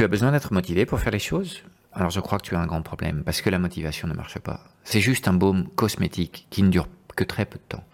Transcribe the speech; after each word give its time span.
Tu 0.00 0.04
as 0.04 0.08
besoin 0.08 0.32
d'être 0.32 0.54
motivé 0.54 0.86
pour 0.86 0.98
faire 0.98 1.12
les 1.12 1.18
choses? 1.18 1.62
Alors 1.92 2.08
je 2.08 2.20
crois 2.20 2.38
que 2.38 2.46
tu 2.46 2.54
as 2.54 2.58
un 2.58 2.66
grand 2.66 2.80
problème, 2.80 3.22
parce 3.22 3.42
que 3.42 3.50
la 3.50 3.58
motivation 3.58 4.08
ne 4.08 4.14
marche 4.14 4.38
pas. 4.38 4.64
C'est 4.82 4.98
juste 4.98 5.28
un 5.28 5.34
baume 5.34 5.68
cosmétique 5.76 6.46
qui 6.48 6.62
ne 6.62 6.70
dure 6.70 6.88
que 7.16 7.22
très 7.22 7.44
peu 7.44 7.58
de 7.58 7.64
temps. 7.64 7.84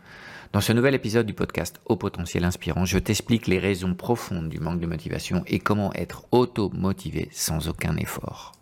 Dans 0.52 0.60
ce 0.60 0.72
nouvel 0.72 0.94
épisode 0.94 1.26
du 1.26 1.34
podcast 1.34 1.80
Au 1.84 1.96
potentiel 1.96 2.44
inspirant, 2.44 2.84
je 2.84 2.98
t'explique 2.98 3.48
les 3.48 3.58
raisons 3.58 3.96
profondes 3.96 4.48
du 4.48 4.60
manque 4.60 4.78
de 4.78 4.86
motivation 4.86 5.42
et 5.48 5.58
comment 5.58 5.92
être 5.94 6.28
auto-motivé 6.30 7.28
sans 7.32 7.66
aucun 7.66 7.96
effort. 7.96 8.52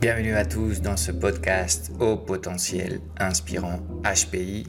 Bienvenue 0.00 0.34
à 0.34 0.44
tous 0.44 0.80
dans 0.80 0.96
ce 0.96 1.10
podcast 1.10 1.90
Au 1.98 2.16
potentiel 2.16 3.00
inspirant 3.18 3.80
HPI, 4.04 4.68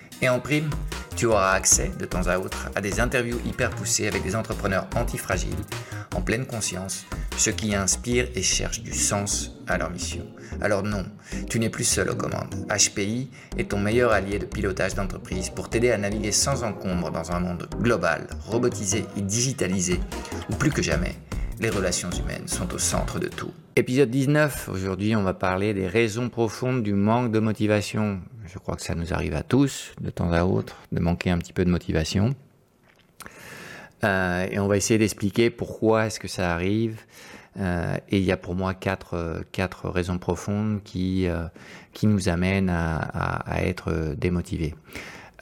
Et 0.23 0.29
en 0.29 0.39
prime, 0.39 0.69
tu 1.15 1.25
auras 1.25 1.53
accès 1.53 1.91
de 1.97 2.05
temps 2.05 2.27
à 2.27 2.37
autre 2.37 2.69
à 2.75 2.81
des 2.81 2.99
interviews 2.99 3.39
hyper 3.43 3.71
poussées 3.71 4.07
avec 4.07 4.21
des 4.21 4.35
entrepreneurs 4.35 4.87
antifragiles, 4.95 5.49
en 6.15 6.21
pleine 6.21 6.45
conscience, 6.45 7.05
ceux 7.37 7.51
qui 7.51 7.73
inspirent 7.73 8.29
et 8.35 8.43
cherchent 8.43 8.83
du 8.83 8.93
sens 8.93 9.57
à 9.67 9.79
leur 9.79 9.89
mission. 9.89 10.25
Alors 10.61 10.83
non, 10.83 11.05
tu 11.49 11.59
n'es 11.59 11.69
plus 11.69 11.85
seul 11.85 12.11
aux 12.11 12.15
commandes. 12.15 12.53
HPI 12.69 13.31
est 13.57 13.71
ton 13.71 13.79
meilleur 13.79 14.11
allié 14.11 14.37
de 14.37 14.45
pilotage 14.45 14.93
d'entreprise 14.93 15.49
pour 15.49 15.69
t'aider 15.69 15.89
à 15.89 15.97
naviguer 15.97 16.31
sans 16.31 16.63
encombre 16.63 17.09
dans 17.09 17.31
un 17.31 17.39
monde 17.39 17.67
global, 17.79 18.27
robotisé 18.45 19.05
et 19.17 19.21
digitalisé, 19.21 19.99
où 20.51 20.55
plus 20.55 20.71
que 20.71 20.83
jamais, 20.83 21.15
les 21.59 21.69
relations 21.69 22.09
humaines 22.11 22.47
sont 22.47 22.71
au 22.73 22.77
centre 22.77 23.17
de 23.17 23.27
tout. 23.27 23.51
Épisode 23.75 24.09
19, 24.09 24.69
aujourd'hui 24.69 25.15
on 25.15 25.23
va 25.23 25.33
parler 25.33 25.73
des 25.73 25.87
raisons 25.87 26.29
profondes 26.29 26.83
du 26.83 26.93
manque 26.93 27.31
de 27.31 27.39
motivation. 27.39 28.19
Je 28.51 28.59
crois 28.59 28.75
que 28.75 28.81
ça 28.81 28.95
nous 28.95 29.13
arrive 29.13 29.33
à 29.33 29.43
tous, 29.43 29.93
de 30.01 30.09
temps 30.09 30.33
à 30.33 30.43
autre, 30.43 30.75
de 30.91 30.99
manquer 30.99 31.29
un 31.29 31.37
petit 31.37 31.53
peu 31.53 31.63
de 31.63 31.69
motivation. 31.69 32.35
Euh, 34.03 34.45
et 34.51 34.59
on 34.59 34.67
va 34.67 34.75
essayer 34.75 34.97
d'expliquer 34.97 35.49
pourquoi 35.49 36.07
est-ce 36.07 36.19
que 36.19 36.27
ça 36.27 36.53
arrive. 36.53 36.99
Euh, 37.57 37.95
et 38.09 38.17
il 38.17 38.25
y 38.25 38.31
a 38.31 38.35
pour 38.35 38.55
moi 38.55 38.73
quatre, 38.73 39.45
quatre 39.53 39.89
raisons 39.89 40.17
profondes 40.17 40.81
qui, 40.83 41.27
euh, 41.27 41.45
qui 41.93 42.07
nous 42.07 42.27
amènent 42.27 42.69
à, 42.69 42.97
à, 42.97 43.61
être 43.63 44.15
démotivés. 44.17 44.75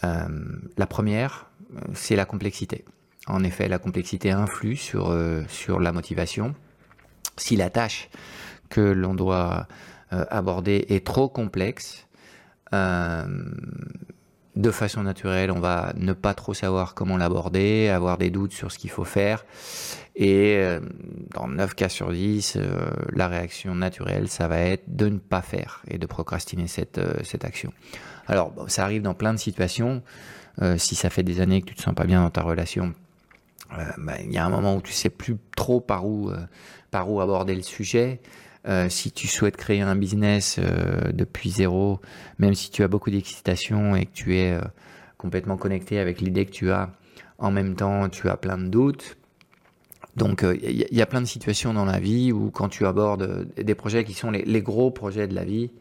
la 0.04 0.86
première, 0.86 1.50
c'est 1.96 2.16
la 2.16 2.26
complexité. 2.26 2.86
En 3.26 3.44
effet, 3.44 3.68
la 3.68 3.80
complexité 3.80 4.30
influe 4.30 4.76
sur, 4.76 5.16
sur 5.48 5.80
la 5.80 5.92
motivation. 5.92 6.54
Si 7.38 7.56
la 7.56 7.72
tâche 7.72 8.10
que 8.70 8.82
l'on 8.82 9.16
doit 9.16 9.68
aborder 10.12 10.86
est 10.90 11.06
trop 11.06 11.28
complexe, 11.28 12.08
euh, 12.74 13.26
de 14.56 14.72
façon 14.72 15.04
naturelle, 15.04 15.52
on 15.52 15.60
va 15.60 15.94
ne 15.96 16.14
pas 16.14 16.34
trop 16.34 16.54
savoir 16.54 16.94
comment 16.94 17.18
l'aborder, 17.18 17.90
avoir 17.90 18.18
des 18.18 18.30
doutes 18.30 18.54
sur 18.54 18.72
ce 18.72 18.78
qu'il 18.78 18.90
faut 18.90 19.06
faire. 19.06 19.46
Et 20.16 20.62
dans 21.34 21.48
9 21.48 21.76
cas 21.76 21.88
sur 21.88 22.12
10, 22.12 22.58
la 23.14 23.30
réaction 23.30 23.74
naturelle, 23.74 24.28
ça 24.28 24.50
va 24.50 24.60
être 24.60 24.84
de 24.88 25.08
ne 25.08 25.18
pas 25.18 25.42
faire 25.42 25.82
et 25.88 25.98
de 25.98 26.06
procrastiner 26.06 26.68
cette, 26.68 27.00
action. 27.44 27.72
Alors, 28.28 28.54
ça 28.68 28.84
arrive 28.84 29.02
dans 29.02 29.14
plein 29.14 29.34
de 29.34 29.40
situations. 29.40 30.04
si 30.76 30.96
ça 30.96 31.10
fait 31.10 31.24
des 31.24 31.40
années 31.40 31.62
que 31.62 31.68
tu 31.68 31.76
te 31.76 31.82
sens 31.82 31.96
pas 31.96 32.04
bien 32.04 32.22
dans 32.22 32.32
ta 32.32 32.42
relation, 32.42 32.94
euh, 33.78 33.84
bah, 33.98 34.14
il 34.24 34.32
y 34.32 34.38
a 34.38 34.46
un 34.46 34.50
moment 34.50 34.76
où 34.76 34.82
tu 34.82 34.94
sais 34.94 35.10
plus 35.10 35.38
trop 35.56 35.80
par 35.80 36.06
où, 36.06 36.30
euh, 36.30 36.38
par 36.92 37.12
où 37.12 37.22
aborder 37.22 37.56
le 37.56 37.62
sujet. 37.62 38.20
Euh, 38.68 38.90
si 38.90 39.12
tu 39.12 39.28
souhaites 39.28 39.56
créer 39.56 39.82
un 39.82 39.96
business 39.96 40.60
depuis 41.14 41.50
zéro, 41.50 42.02
même 42.40 42.54
si 42.54 42.72
tu 42.72 42.84
as 42.84 42.88
beaucoup 42.88 43.10
d'excitation 43.10 43.96
et 43.96 44.06
que 44.06 44.14
tu 44.14 44.38
es 44.38 44.60
complètement 45.18 45.58
connecté 45.58 46.00
avec 46.00 46.22
l'idée 46.22 46.46
que 46.46 46.52
tu 46.52 46.72
as, 46.72 46.92
en 47.38 47.52
même 47.52 47.76
temps 47.76 48.10
tu 48.10 48.30
as 48.30 48.38
plein 48.38 48.58
de 48.58 48.68
doutes. 48.68 49.18
Donc 50.18 50.44
il 50.44 50.88
y, 50.92 51.02
a 51.02 51.06
plein 51.06 51.22
de 51.22 51.26
situations 51.26 51.74
dans 51.74 51.86
la 51.86 52.00
vie 52.00 52.34
où 52.34 52.52
quand 52.52 52.68
tu 52.68 52.86
abordes 52.86 53.48
des 53.56 53.76
projets 53.76 54.04
qui 54.04 54.14
sont 54.14 54.32
les, 54.32 54.62
gros 54.62 54.92
projets 54.92 55.28
de 55.28 55.36
la 55.36 55.46
vie, 55.46 55.72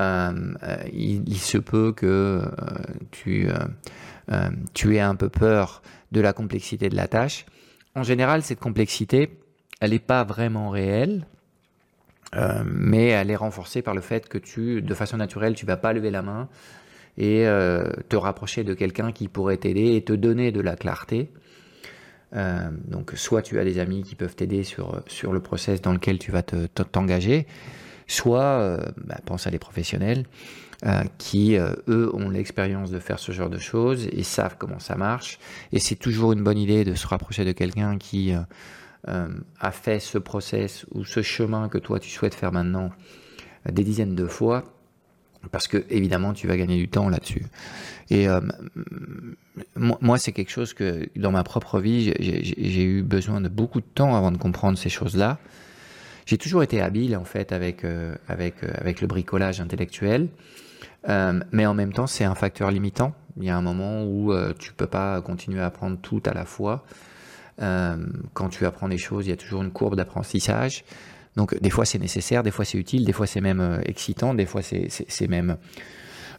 il, 0.00 1.22
il, 1.28 1.38
se 1.38 1.58
peut 1.58 1.92
que 1.92 2.42
tu, 3.12 3.46
tu 4.74 4.96
aies 4.96 5.00
un 5.00 5.14
peu 5.14 5.28
peur 5.28 5.82
de 6.12 6.20
la 6.20 6.32
complexité 6.32 6.88
de 6.88 6.96
la 6.96 7.08
tâche. 7.08 7.46
En 7.94 8.02
général, 8.02 8.42
cette 8.42 8.60
complexité, 8.60 9.38
elle 9.80 9.90
n'est 9.90 9.98
pas 9.98 10.24
vraiment 10.24 10.70
réelle, 10.70 11.26
euh, 12.34 12.62
mais 12.64 13.08
elle 13.08 13.30
est 13.30 13.36
renforcée 13.36 13.82
par 13.82 13.94
le 13.94 14.00
fait 14.00 14.28
que 14.28 14.38
tu, 14.38 14.80
de 14.80 14.94
façon 14.94 15.16
naturelle, 15.16 15.54
tu 15.54 15.66
vas 15.66 15.76
pas 15.76 15.92
lever 15.92 16.10
la 16.10 16.22
main 16.22 16.48
et 17.18 17.46
euh, 17.46 17.90
te 18.08 18.16
rapprocher 18.16 18.64
de 18.64 18.72
quelqu'un 18.72 19.12
qui 19.12 19.28
pourrait 19.28 19.58
t'aider 19.58 19.96
et 19.96 20.02
te 20.02 20.14
donner 20.14 20.50
de 20.50 20.60
la 20.60 20.76
clarté. 20.76 21.30
Euh, 22.34 22.70
donc, 22.86 23.12
soit 23.16 23.42
tu 23.42 23.58
as 23.58 23.64
des 23.64 23.78
amis 23.78 24.02
qui 24.02 24.14
peuvent 24.14 24.34
t'aider 24.34 24.64
sur, 24.64 25.02
sur 25.06 25.34
le 25.34 25.40
process 25.40 25.82
dans 25.82 25.92
lequel 25.92 26.18
tu 26.18 26.32
vas 26.32 26.42
t'engager, 26.42 27.46
soit 28.06 28.78
bah, 28.96 29.18
pense 29.26 29.46
à 29.46 29.50
des 29.50 29.58
professionnels 29.58 30.24
qui, 31.16 31.56
eux, 31.56 32.10
ont 32.12 32.28
l'expérience 32.28 32.90
de 32.90 32.98
faire 32.98 33.20
ce 33.20 33.30
genre 33.30 33.50
de 33.50 33.58
choses 33.58 34.08
et 34.10 34.24
savent 34.24 34.56
comment 34.58 34.80
ça 34.80 34.96
marche. 34.96 35.38
Et 35.70 35.78
c'est 35.78 35.94
toujours 35.94 36.32
une 36.32 36.42
bonne 36.42 36.58
idée 36.58 36.82
de 36.82 36.94
se 36.94 37.06
rapprocher 37.06 37.44
de 37.44 37.52
quelqu'un 37.52 37.98
qui 37.98 38.34
a 39.06 39.72
fait 39.72 39.98
ce 39.98 40.18
process 40.18 40.86
ou 40.92 41.04
ce 41.04 41.22
chemin 41.22 41.68
que 41.68 41.78
toi 41.78 41.98
tu 41.98 42.08
souhaites 42.08 42.34
faire 42.34 42.52
maintenant 42.52 42.90
des 43.70 43.82
dizaines 43.82 44.14
de 44.14 44.26
fois 44.26 44.62
parce 45.50 45.66
que 45.66 45.84
évidemment 45.90 46.32
tu 46.32 46.46
vas 46.46 46.56
gagner 46.56 46.76
du 46.76 46.88
temps 46.88 47.08
là-dessus. 47.08 47.44
Et 48.10 48.28
moi, 49.76 50.18
c'est 50.18 50.30
quelque 50.30 50.50
chose 50.50 50.72
que 50.72 51.08
dans 51.16 51.32
ma 51.32 51.42
propre 51.42 51.80
vie, 51.80 52.12
j'ai 52.20 52.84
eu 52.84 53.02
besoin 53.02 53.40
de 53.40 53.48
beaucoup 53.48 53.80
de 53.80 53.86
temps 53.86 54.14
avant 54.14 54.30
de 54.30 54.36
comprendre 54.36 54.78
ces 54.78 54.88
choses-là. 54.88 55.38
J'ai 56.26 56.38
toujours 56.38 56.62
été 56.62 56.80
habile 56.80 57.16
en 57.16 57.24
fait 57.24 57.50
avec 57.50 57.84
avec 58.28 58.62
avec 58.62 59.00
le 59.00 59.08
bricolage 59.08 59.60
intellectuel. 59.60 60.28
Euh, 61.08 61.40
mais 61.50 61.66
en 61.66 61.74
même 61.74 61.92
temps, 61.92 62.06
c'est 62.06 62.24
un 62.24 62.34
facteur 62.34 62.70
limitant. 62.70 63.14
Il 63.36 63.44
y 63.44 63.50
a 63.50 63.56
un 63.56 63.62
moment 63.62 64.04
où 64.04 64.32
euh, 64.32 64.52
tu 64.58 64.72
peux 64.72 64.86
pas 64.86 65.20
continuer 65.20 65.60
à 65.60 65.66
apprendre 65.66 65.98
tout 66.00 66.22
à 66.26 66.34
la 66.34 66.44
fois. 66.44 66.84
Euh, 67.60 67.96
quand 68.34 68.48
tu 68.48 68.64
apprends 68.66 68.88
des 68.88 68.98
choses, 68.98 69.26
il 69.26 69.30
y 69.30 69.32
a 69.32 69.36
toujours 69.36 69.62
une 69.62 69.72
courbe 69.72 69.96
d'apprentissage. 69.96 70.84
Donc 71.36 71.58
des 71.60 71.70
fois 71.70 71.84
c'est 71.84 71.98
nécessaire, 71.98 72.42
des 72.42 72.50
fois 72.50 72.64
c'est 72.64 72.78
utile, 72.78 73.04
des 73.04 73.12
fois 73.12 73.26
c'est 73.26 73.40
même 73.40 73.80
excitant, 73.86 74.34
des 74.34 74.44
fois 74.44 74.60
c'est 74.62 75.28
même 75.28 75.56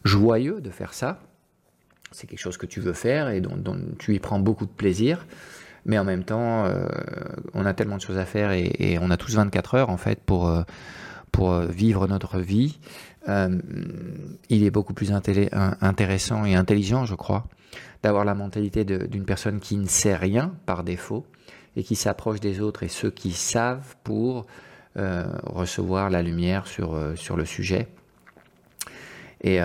joyeux 0.04 0.60
de 0.60 0.70
faire 0.70 0.94
ça. 0.94 1.20
C'est 2.12 2.28
quelque 2.28 2.40
chose 2.40 2.56
que 2.56 2.66
tu 2.66 2.80
veux 2.80 2.92
faire 2.92 3.28
et 3.28 3.40
dont, 3.40 3.76
tu 3.98 4.14
y 4.14 4.20
prends 4.20 4.38
beaucoup 4.38 4.66
de 4.66 4.70
plaisir. 4.70 5.26
Mais 5.84 5.98
en 5.98 6.04
même 6.04 6.22
temps, 6.22 6.72
on 7.54 7.66
a 7.66 7.74
tellement 7.74 7.96
de 7.96 8.02
choses 8.02 8.18
à 8.18 8.24
faire 8.24 8.52
et, 8.52 8.70
et, 8.78 8.98
on 9.00 9.10
a 9.10 9.16
tous 9.16 9.34
24 9.34 9.74
heures 9.74 9.90
en 9.90 9.96
fait 9.96 10.20
pour, 10.20 10.48
pour 11.34 11.58
vivre 11.62 12.06
notre 12.06 12.38
vie. 12.38 12.78
Euh, 13.28 13.58
il 14.50 14.62
est 14.62 14.70
beaucoup 14.70 14.94
plus 14.94 15.10
intéressant 15.10 16.44
et 16.44 16.54
intelligent, 16.54 17.06
je 17.06 17.16
crois, 17.16 17.48
d'avoir 18.04 18.24
la 18.24 18.34
mentalité 18.34 18.84
d'une 18.84 19.24
personne 19.24 19.58
qui 19.58 19.76
ne 19.76 19.88
sait 19.88 20.14
rien 20.14 20.54
par 20.64 20.84
défaut 20.84 21.26
et 21.74 21.82
qui 21.82 21.96
s'approche 21.96 22.38
des 22.38 22.60
autres 22.60 22.84
et 22.84 22.88
ceux 22.88 23.10
qui 23.10 23.32
savent 23.32 23.96
pour 24.04 24.46
euh, 24.96 25.24
recevoir 25.42 26.08
la 26.08 26.22
lumière 26.22 26.68
sur, 26.68 26.94
euh, 26.94 27.16
sur 27.16 27.36
le 27.36 27.44
sujet. 27.44 27.88
Et, 29.42 29.58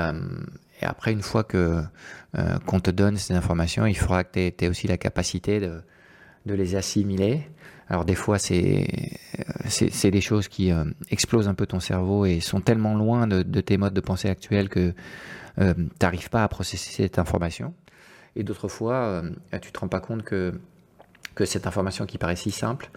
après, 0.81 1.12
une 1.12 1.21
fois 1.21 1.44
que 1.44 1.83
qu'on 2.66 2.80
te 2.80 2.92
donne 2.92 3.16
ces 3.18 3.33
informations, 3.33 3.86
il 3.86 3.95
faudra 3.95 4.24
que 4.24 4.50
tu 4.50 4.66
aies, 4.66 4.68
aussi 4.68 4.88
la 4.88 4.98
capacité 4.98 5.60
de, 5.60 5.81
de 6.45 6.54
les 6.54 6.75
assimiler 6.75 7.48
Alors 7.89 8.06
des 8.06 8.15
fois, 8.15 8.38
c'est 8.38 8.88
c'est 9.68 10.12
des 10.12 10.21
choses 10.21 10.47
qui 10.47 10.71
explosent 11.09 11.47
un 11.47 11.53
peu 11.53 11.65
ton 11.65 11.80
cerveau 11.80 12.25
et 12.25 12.39
sont 12.39 12.62
tellement 12.62 12.95
loin 12.95 13.27
de, 13.27 13.62
tes 13.62 13.77
modes 13.77 13.94
de 13.94 14.01
pensée 14.01 14.30
actuels 14.30 14.69
que 14.69 14.94
tu 15.57 15.63
n'arrives 16.01 16.30
pas 16.30 16.44
à 16.44 16.47
processer 16.47 16.91
cette 16.91 17.19
information. 17.19 17.74
Et 18.36 18.44
d'autres 18.44 18.68
fois, 18.68 19.24
tu 19.62 19.71
te 19.71 19.80
rends 19.80 19.88
pas 19.88 20.00
compte 20.00 20.24
que 20.24 20.53
cette 21.45 21.68
information 21.68 22.06
qui 22.06 22.18
paraît 22.18 22.36
si 22.36 22.51
simple, 22.51 22.89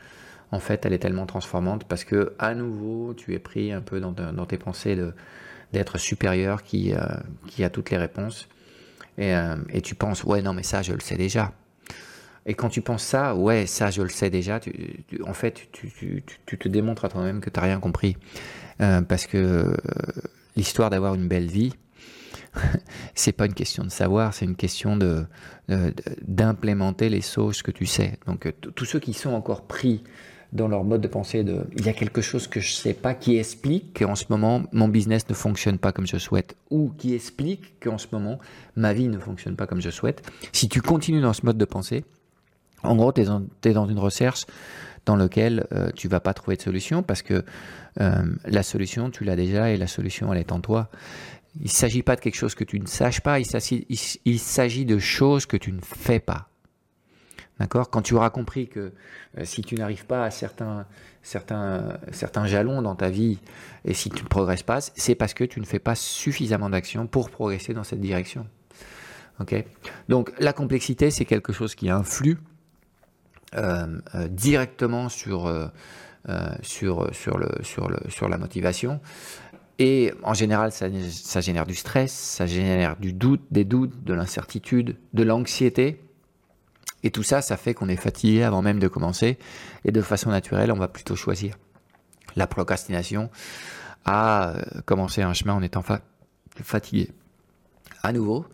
en 0.53 0.61
fait, 0.61 0.85
elle 0.85 0.93
est 0.93 0.99
tellement 0.99 1.27
transformante 1.27 1.85
parce 1.85 2.05
que 2.05 2.35
à 2.39 2.55
nouveau, 2.55 3.15
tu 3.15 3.35
es 3.35 3.39
pris 3.39 3.73
un 3.73 3.81
peu 3.81 4.01
dans, 4.01 4.47
tes 4.47 4.59
pensées 4.59 4.97
d'être 5.73 5.99
supérieur 5.99 6.63
qui, 6.63 6.93
a 6.93 7.71
toutes 7.71 7.91
les 7.91 7.97
réponses 7.97 8.49
euh, 9.19 9.57
et, 9.71 9.81
tu 9.81 9.95
penses, 9.95 10.25
ouais, 10.25 10.41
non, 10.43 10.55
mais 10.55 10.63
ça, 10.63 10.83
je 10.83 10.93
le 10.93 11.01
sais 11.01 11.17
déjà. 11.17 11.53
Et 12.47 12.55
quand 12.55 12.69
tu 12.69 12.81
penses 12.81 13.05
ça, 13.05 13.35
ouais, 13.35 13.67
ça, 13.67 13.91
je 13.91 14.03
le 14.03 14.09
sais 14.09 14.31
déjà, 14.31 14.61
en 15.27 15.33
fait, 15.33 15.69
tu, 15.73 16.23
te 16.47 16.69
démontres 16.69 17.05
à 17.05 17.09
toi-même 17.09 17.41
que 17.41 17.51
tu 17.51 17.59
n'as 17.59 17.67
rien 17.67 17.81
compris. 17.81 18.17
Euh, 18.81 19.03
parce 19.03 19.27
que 19.27 19.39
euh, 19.39 19.77
l'histoire 20.57 20.91
d'avoir 20.91 21.15
une 21.15 21.29
belle 21.29 21.47
vie, 21.47 21.73
c'est 23.15 23.33
pas 23.33 23.47
une 23.47 23.55
question 23.55 23.85
de 23.85 23.91
savoir, 23.91 24.35
c'est 24.35 24.45
une 24.45 24.57
question 24.57 24.97
de, 24.97 25.25
d'implémenter 26.23 27.09
les 27.09 27.21
choses 27.21 27.63
que 27.63 27.71
tu 27.71 27.87
sais. 27.87 28.19
Donc, 28.27 28.53
tous 28.75 28.85
ceux 28.85 28.99
qui 28.99 29.15
sont 29.15 29.31
encore 29.31 29.63
pris 29.63 30.03
dans 30.53 30.69
leur 30.69 30.85
mode 30.85 31.01
de 31.01 31.09
pensée 31.09 31.45
de 31.45 31.65
il 31.77 31.87
y 31.87 31.89
a 31.89 31.93
quelque 31.93 32.21
chose 32.21 32.47
que 32.47 32.61
je 32.61 32.73
sais 32.73 32.93
pas 32.93 33.15
qui 33.15 33.39
explique 33.39 33.99
qu'en 33.99 34.15
ce 34.15 34.27
moment 34.29 34.63
mon 34.73 34.89
business 34.89 35.29
ne 35.29 35.35
fonctionne 35.35 35.79
pas 35.79 35.93
comme 35.93 36.07
je 36.07 36.19
souhaite 36.19 36.57
ou 36.71 36.93
qui 36.99 37.15
explique 37.15 37.81
qu'en 37.81 37.99
ce 37.99 38.07
moment 38.13 38.39
ma 38.77 38.93
vie 38.93 39.09
ne 39.09 39.19
fonctionne 39.19 39.57
pas 39.57 39.67
comme 39.67 39.81
je 39.81 39.91
souhaite. 39.91 40.23
Si 40.53 40.69
tu 40.69 40.83
continues 40.83 41.23
dans 41.23 41.33
ce 41.33 41.47
mode 41.47 41.57
de 41.57 41.65
pensée, 41.65 42.05
en 42.83 42.97
gros, 42.97 43.13
tu 43.13 43.23
es, 43.23 43.73
dans 43.73 43.87
une 43.87 43.99
recherche 43.99 44.47
dans 45.05 45.17
laquelle 45.17 45.67
euh, 45.73 45.91
tu 45.95 46.09
vas 46.09 46.21
pas 46.21 46.35
trouver 46.35 46.57
de 46.57 46.63
solution 46.63 47.03
parce 47.03 47.23
que 47.23 47.45
euh, 48.01 48.23
la 48.45 48.63
solution, 48.63 49.11
tu 49.11 49.25
l'as 49.25 49.37
déjà 49.37 49.71
et 49.71 49.77
la 49.77 49.87
solution, 49.87 50.33
elle 50.33 50.41
est 50.41 50.53
en 50.53 50.61
toi. 50.61 50.89
Il 51.57 51.65
ne 51.65 51.69
s'agit 51.69 52.03
pas 52.03 52.17
de 52.17 52.21
quelque 52.21 52.37
chose 52.37 52.55
que 52.55 52.65
tu 52.65 52.81
ne 52.81 52.87
saches 52.87 53.21
pas, 53.21 53.39
il 53.39 54.39
s'agit 54.39 54.85
de 54.85 54.99
choses 54.99 55.47
que 55.47 55.57
tu 55.57 55.73
ne 55.73 55.81
fais 55.83 56.21
pas. 56.21 56.49
D'accord? 57.59 57.91
Quand 57.91 58.03
tu 58.03 58.15
auras 58.15 58.31
compris 58.31 58.69
que 58.69 58.93
euh, 59.39 59.45
si 59.45 59.63
tu 59.63 59.75
n'arrives 59.75 60.07
pas 60.07 60.25
à 60.25 60.31
certains, 60.31 60.87
certains, 61.23 61.99
certains 62.11 62.47
jalons 62.47 62.81
dans 62.81 62.95
ta 62.95 63.11
vie 63.11 63.39
et 63.85 63.93
si 63.93 64.09
tu 64.09 64.23
ne 64.23 64.29
progresses 64.29 64.63
pas, 64.63 64.81
c'est 64.81 65.15
parce 65.15 65.35
que 65.35 65.45
tu 65.45 65.61
ne 65.61 65.67
fais 65.67 65.79
pas 65.79 65.95
suffisamment 65.95 66.71
d'actions 66.71 67.07
pour 67.07 67.31
progresser 67.31 67.75
dans 67.75 67.85
cette 67.85 68.01
direction. 68.01 68.47
Ok? 69.41 69.55
Donc 70.09 70.33
la 70.39 70.53
complexité, 70.53 71.11
c'est 71.11 71.25
quelque 71.25 71.53
chose 71.53 71.75
qui 71.75 71.91
influe 71.91 72.39
directement 74.31 75.09
sur, 75.09 75.71
sur, 76.63 77.09
sur, 77.13 77.39
le, 77.39 77.49
sur, 77.63 77.89
le, 77.89 77.99
sur 78.09 78.29
la 78.29 78.39
motivation. 78.39 79.01
Et 79.79 80.13
en 80.23 80.35
général, 80.35 80.71
ça, 80.73 80.87
ça 81.11 81.41
génère 81.41 81.67
du 81.67 81.75
stress, 81.75 82.13
ça 82.13 82.47
génère 82.47 82.97
du 82.97 83.13
doute, 83.13 83.43
des 83.51 83.65
doutes, 83.65 84.05
de 84.05 84.15
l'incertitude, 84.15 84.97
de 85.13 85.23
l'anxiété. 85.23 86.01
Et 87.03 87.11
tout 87.11 87.23
ça, 87.23 87.43
ça 87.43 87.57
fait 87.57 87.75
qu'on 87.75 87.89
est 87.89 87.97
fatigué 87.97 88.43
avant 88.43 88.63
même 88.63 88.79
de 88.79 88.89
commencer. 88.89 89.39
Et 89.85 89.93
de 89.93 90.01
façon 90.03 90.31
naturelle, 90.31 90.71
on 90.71 90.79
va 90.79 90.89
plutôt 90.89 91.17
choisir 91.17 91.57
la 92.37 92.47
procrastination 92.47 93.31
à 94.05 94.51
euh, 94.51 94.63
commencer 94.85 95.23
un 95.23 95.33
chemin 95.33 95.55
en 95.55 95.63
étant 95.63 95.85
fatigué. 96.63 97.11
À 98.03 98.13
nouveau, 98.13 98.47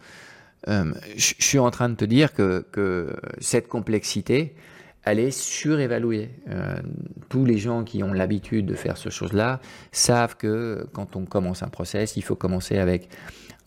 euh, 0.69 0.93
je 1.17 1.35
suis 1.39 1.59
en 1.59 1.71
train 1.71 1.89
de 1.89 1.95
te 1.95 2.05
dire 2.05 2.33
que, 2.33 3.17
cette 3.41 3.69
complexité, 3.69 4.55
elle 5.05 5.21
est. 5.21 5.55
Euh, 6.49 6.77
tous 7.29 7.45
les 7.45 7.59
gens 7.59 7.85
qui 7.85 8.03
ont 8.03 8.13
l'habitude 8.13 8.67
de 8.67 8.75
faire 8.75 8.97
ce 8.97 9.09
chose-là 9.09 9.61
savent 9.93 10.37
que 10.37 10.87
quand 10.93 11.17
on 11.17 11.25
commence 11.25 11.63
un 11.63 11.69
process, 11.69 12.17
il 12.17 12.23
faut 12.23 12.37
commencer 12.37 12.79
avec 12.79 13.09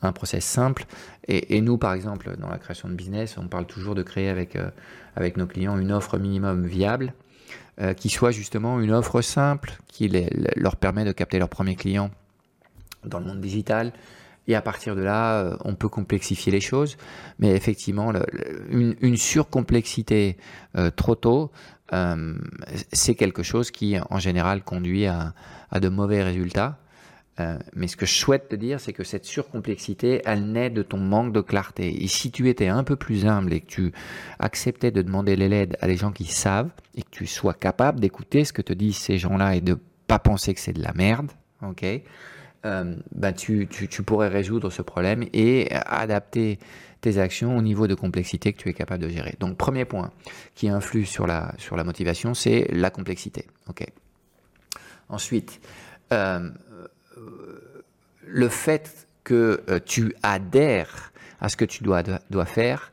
un 0.02 0.12
process 0.12 0.44
simple. 0.44 0.86
Et, 1.28 1.62
nous, 1.62 1.78
par 1.78 1.94
exemple, 1.94 2.36
dans 2.38 2.50
la 2.50 2.58
création 2.58 2.90
de 2.90 2.96
business, 2.96 3.38
on 3.38 3.48
parle 3.48 3.66
toujours 3.66 3.96
de 3.96 4.04
créer 4.04 4.30
avec, 4.30 4.56
euh, 4.56 4.70
nos 5.38 5.46
clients 5.46 5.78
une 5.78 5.92
offre 5.92 6.18
minimum 6.18 6.66
viable, 6.66 7.14
euh, 7.80 7.94
qui 7.94 8.10
soit 8.10 8.32
justement 8.32 8.80
une 8.80 8.92
offre 8.92 9.22
simple, 9.22 9.78
qui 9.88 10.10
leur 10.56 10.76
permet 10.76 11.06
de 11.06 11.12
capter 11.12 11.38
leurs 11.40 11.50
premiers 11.50 11.76
clients 11.76 12.10
dans 13.06 13.20
le 13.20 13.26
monde 13.26 13.42
digital. 13.42 13.94
Et 14.48 14.56
à 14.56 14.62
partir 14.62 14.96
de 14.96 15.02
là, 15.02 15.40
euh, 15.40 15.58
on 15.64 15.76
peut 15.76 15.90
complexifier 15.90 16.52
les 16.52 16.62
choses. 16.62 16.98
Mais 17.40 17.52
effectivement, 17.56 18.12
une, 18.70 19.18
surcomplexité 19.18 20.38
trop 20.96 21.16
tôt, 21.16 21.52
c'est 22.94 23.16
quelque 23.16 23.44
chose 23.44 23.72
qui, 23.72 23.98
en 24.10 24.20
général, 24.20 24.64
conduit 24.64 25.06
à, 25.06 25.34
de 25.80 25.90
mauvais 25.90 26.24
résultats. 26.24 26.80
Euh, 27.40 27.58
mais 27.76 27.88
ce 27.88 27.96
que 27.96 28.06
je 28.06 28.14
souhaite 28.14 28.50
te 28.50 28.56
dire, 28.56 28.80
c'est 28.80 28.94
que 28.94 29.04
cette 29.04 29.26
surcomplexité, 29.26 30.22
elle 30.26 30.52
naît 30.52 30.70
de 30.70 30.82
ton 30.82 30.98
manque 30.98 31.34
de 31.34 31.42
clarté. 31.42 32.04
Et 32.04 32.08
si 32.08 32.30
tu 32.30 32.50
étais 32.50 32.68
un 32.68 32.84
peu 32.84 32.96
plus 32.96 33.26
humble 33.26 33.54
et 33.54 33.62
que 33.62 33.68
tu 33.68 33.94
acceptais 34.40 34.92
de 34.92 35.02
demander 35.02 35.36
l'aide 35.36 35.78
à 35.82 35.88
des 35.88 35.98
gens 35.98 36.12
qui 36.12 36.26
savent 36.26 36.70
et 36.96 37.02
que 37.02 37.10
tu 37.10 37.28
sois 37.28 37.54
capable 37.54 38.00
d'écouter 38.00 38.44
ce 38.44 38.54
que 38.54 38.62
te 38.62 38.74
disent 38.74 38.98
ces 38.98 39.18
gens-là 39.18 39.56
et 39.56 39.62
de 39.62 39.80
pas 40.08 40.20
penser 40.20 40.54
que 40.54 40.60
c'est 40.60 40.74
de 40.74 40.84
la 40.84 40.94
merde, 40.94 41.32
ok 41.62 41.86
euh, 42.66 42.96
ben 43.16 43.34
tu, 43.34 43.68
tu, 43.68 43.88
tu, 43.88 44.04
pourrais 44.04 44.28
résoudre 44.28 44.70
ce 44.70 44.82
problème 44.82 45.26
et 45.34 45.72
adapter 45.72 46.60
tes 47.02 47.18
actions 47.18 47.58
au 47.58 47.62
niveau 47.62 47.88
de 47.88 47.96
complexité 47.96 48.54
que 48.54 48.62
tu 48.62 48.70
es 48.70 48.74
capable 48.74 49.04
de 49.04 49.10
gérer. 49.10 49.36
Donc 49.40 49.58
premier 49.58 49.86
point 49.86 50.12
qui 50.54 50.70
influe 50.70 51.06
sur 51.06 51.26
la, 51.26 51.54
sur 51.58 51.76
la 51.76 51.84
motivation, 51.84 52.34
c'est 52.34 52.68
la 52.72 52.90
complexité. 52.90 53.48
ok 53.68 53.86
Ensuite, 55.10 55.60
euh, 56.14 56.50
le 58.26 58.50
fait 58.50 59.08
que 59.24 59.62
euh, 59.70 59.80
tu 59.86 60.16
adhères 60.24 61.12
à 61.40 61.50
ce 61.50 61.58
que 61.58 61.66
tu 61.66 61.84
dois, 61.84 62.04
dois 62.30 62.46
faire, 62.46 62.92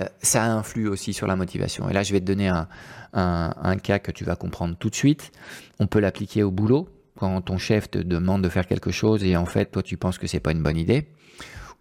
euh, 0.00 0.06
ça 0.22 0.44
influe 0.44 0.88
aussi 0.88 1.12
sur 1.12 1.26
la 1.26 1.36
motivation. 1.36 1.88
Et 1.88 1.92
là, 1.92 2.02
je 2.02 2.12
vais 2.12 2.20
te 2.20 2.24
donner 2.24 2.48
un, 2.48 2.66
un, 3.12 3.76
cas 3.76 3.98
que 3.98 4.10
tu 4.10 4.24
vas 4.24 4.36
comprendre 4.36 4.76
tout 4.78 4.90
de 4.90 4.94
suite. 4.94 5.30
On 5.78 5.86
peut 5.86 6.00
l'appliquer 6.00 6.42
au 6.42 6.50
boulot 6.50 6.88
quand 7.20 7.42
ton 7.42 7.58
chef 7.58 7.90
te 7.90 7.98
demande 7.98 8.42
de 8.42 8.48
faire 8.48 8.66
quelque 8.66 8.90
chose 8.90 9.22
et 9.24 9.36
en 9.36 9.44
fait, 9.44 9.66
toi, 9.66 9.82
tu 9.82 9.98
penses 9.98 10.16
que 10.16 10.26
c'est 10.26 10.40
pas 10.40 10.52
une 10.52 10.62
bonne 10.62 10.78
idée. 10.78 11.06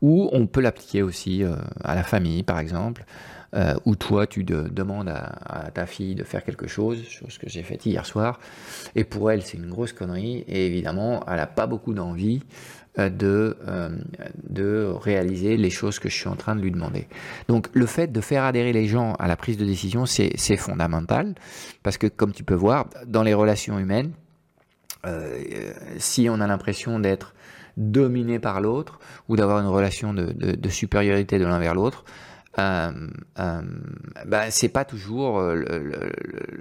Ou 0.02 0.30
on 0.34 0.48
peut 0.48 0.62
l'appliquer 0.62 1.02
aussi 1.02 1.44
euh, 1.44 1.56
à 1.82 1.96
la 1.96 2.04
famille, 2.04 2.44
par 2.44 2.60
exemple, 2.60 3.06
euh, 3.56 3.74
où 3.86 3.96
toi, 3.96 4.28
tu 4.28 4.44
demandes 4.44 5.10
à, 5.10 5.72
ta 5.74 5.86
fille 5.86 6.14
de 6.14 6.24
faire 6.24 6.44
quelque 6.44 6.68
chose, 6.68 7.04
chose 7.08 7.38
que 7.38 7.50
j'ai 7.50 7.64
faite 7.64 7.86
hier 7.86 8.06
soir, 8.06 8.40
et 8.96 9.04
pour 9.04 9.32
elle, 9.32 9.42
c'est 9.42 9.58
une 9.58 9.70
grosse 9.70 9.92
connerie, 9.92 10.44
et 10.48 10.68
évidemment, 10.68 11.24
elle 11.28 11.38
n'a 11.38 11.48
pas 11.48 11.66
beaucoup 11.66 11.94
d'envie 11.94 12.44
euh, 13.00 13.10
de, 13.10 13.58
euh, 13.68 13.90
de 14.48 14.94
réaliser 15.02 15.58
les 15.58 15.72
choses 15.72 15.98
que 15.98 16.10
je 16.10 16.16
suis 16.16 16.28
en 16.28 16.36
train 16.36 16.56
de 16.56 16.62
lui 16.62 16.72
demander. 16.72 17.08
Donc 17.48 17.70
le 17.74 17.88
fait 17.88 18.12
de 18.12 18.22
faire 18.22 18.44
adhérer 18.44 18.72
les 18.72 18.88
gens 18.88 19.14
à 19.16 19.28
la 19.28 19.36
prise 19.36 19.58
de 19.58 19.66
décision, 19.66 20.06
c'est 20.06 20.58
fondamental, 20.58 21.34
parce 21.82 21.98
que 21.98 22.08
comme 22.08 22.34
tu 22.34 22.44
peux 22.44 22.56
voir, 22.56 22.88
dans 23.08 23.24
les 23.24 23.34
relations 23.34 23.80
humaines, 23.80 24.12
euh, 25.06 25.74
si 25.98 26.28
on 26.30 26.42
a 26.42 26.48
l'impression 26.48 27.00
d'être 27.00 27.34
dominé 27.78 28.40
par 28.40 28.62
l'autre 28.62 29.00
ou 29.30 29.36
d'avoir 29.36 29.60
une 29.60 29.68
relation 29.68 30.14
de, 30.14 30.70
supériorité 30.70 31.40
de 31.40 31.46
l'un 31.46 31.60
vers 31.60 31.76
l'autre, 31.76 32.04
euh, 32.58 32.92
euh, 33.40 33.62
bah, 34.26 34.52
c'est 34.52 34.70
pas 34.70 34.84
toujours 34.84 35.40
le, 35.42 36.12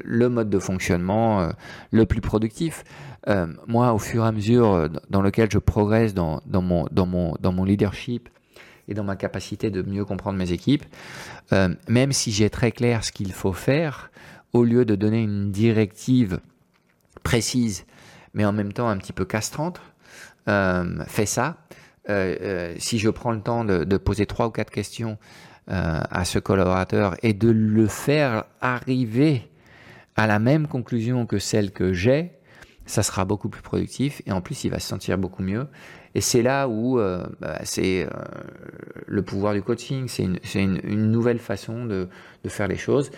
le, 0.04 0.28
mode 0.28 0.50
de 0.50 0.58
fonctionnement 0.58 1.48
le 1.90 2.06
plus 2.06 2.20
productif. 2.20 2.84
Euh, 3.28 3.46
moi, 3.66 3.92
au 3.92 3.98
fur 3.98 4.24
et 4.24 4.28
à 4.28 4.32
mesure 4.32 4.72
euh, 4.72 4.88
dans 5.10 5.22
lequel 5.22 5.50
je 5.50 5.58
progresse 5.58 6.14
dans, 6.14 6.40
mon, 6.52 7.64
leadership 7.64 8.28
et 8.86 8.94
dans 8.94 9.04
ma 9.04 9.16
capacité 9.16 9.70
de 9.70 9.82
mieux 9.82 10.04
comprendre 10.04 10.38
mes 10.38 10.52
équipes, 10.52 10.84
euh, 11.52 11.74
même 11.88 12.12
si 12.12 12.32
j'ai 12.32 12.48
très 12.48 12.72
clair 12.72 13.04
ce 13.04 13.12
qu'il 13.12 13.32
faut 13.32 13.52
faire, 13.52 14.10
au 14.52 14.64
lieu 14.64 14.84
de 14.84 14.94
donner 14.94 15.22
une 15.22 15.50
directive 15.50 16.40
précise, 17.22 17.84
mais 18.38 18.46
en 18.46 18.52
même 18.52 18.72
temps 18.72 18.88
un 18.88 18.96
petit 18.96 19.12
peu 19.12 19.26
castrante, 19.26 19.82
euh, 20.48 21.04
fais 21.06 21.26
ça. 21.26 21.58
Euh, 22.08 22.74
si 22.78 22.98
je 22.98 23.10
prends 23.10 23.32
le 23.32 23.42
temps 23.42 23.66
de, 23.66 23.96
poser 23.98 24.24
trois 24.24 24.46
ou 24.46 24.50
quatre 24.50 24.70
questions 24.70 25.18
à 25.70 26.24
ce 26.24 26.38
collaborateur 26.38 27.14
et 27.22 27.34
de 27.34 27.50
le 27.50 27.86
faire 27.88 28.44
arriver 28.62 29.50
à 30.16 30.26
la 30.26 30.38
même 30.38 30.66
conclusion 30.66 31.26
que 31.26 31.38
celle 31.38 31.72
que 31.72 31.92
j'ai, 31.92 32.32
ça 32.86 33.02
sera 33.02 33.26
beaucoup 33.26 33.50
plus 33.50 33.60
productif 33.60 34.22
et 34.24 34.32
en 34.32 34.40
plus 34.40 34.64
il 34.64 34.70
va 34.70 34.78
se 34.78 34.88
sentir 34.88 35.18
beaucoup 35.18 35.42
mieux. 35.42 35.66
Et 36.14 36.20
c'est 36.20 36.42
là 36.42 36.68
où 36.68 36.98
euh, 36.98 37.24
bah, 37.40 37.58
c'est 37.64 38.04
euh, 38.04 38.08
le 39.06 39.22
pouvoir 39.22 39.54
du 39.54 39.62
coaching, 39.62 40.08
c'est 40.08 40.24
une, 40.62 41.12
nouvelle 41.12 41.38
façon 41.38 41.84
de, 41.84 42.08
faire 42.46 42.66
les 42.66 42.78
choses. 42.78 43.10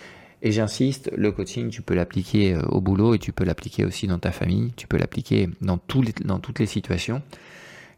Et 0.43 0.51
j'insiste, 0.51 1.11
le 1.15 1.31
coaching, 1.31 1.69
tu 1.69 1.81
peux 1.81 1.93
l'appliquer 1.93 2.55
euh, 2.55 2.61
au 2.63 2.81
boulot 2.81 3.13
et 3.13 3.19
tu 3.19 3.31
peux 3.31 3.43
l'appliquer 3.43 3.85
aussi 3.85 4.07
dans 4.07 4.17
ta 4.17 4.31
famille, 4.31 4.73
tu 4.75 4.87
peux 4.87 4.97
l'appliquer 4.97 5.49
dans, 5.61 5.77
toutes 5.77 6.59
les 6.59 6.65
situations. 6.65 7.21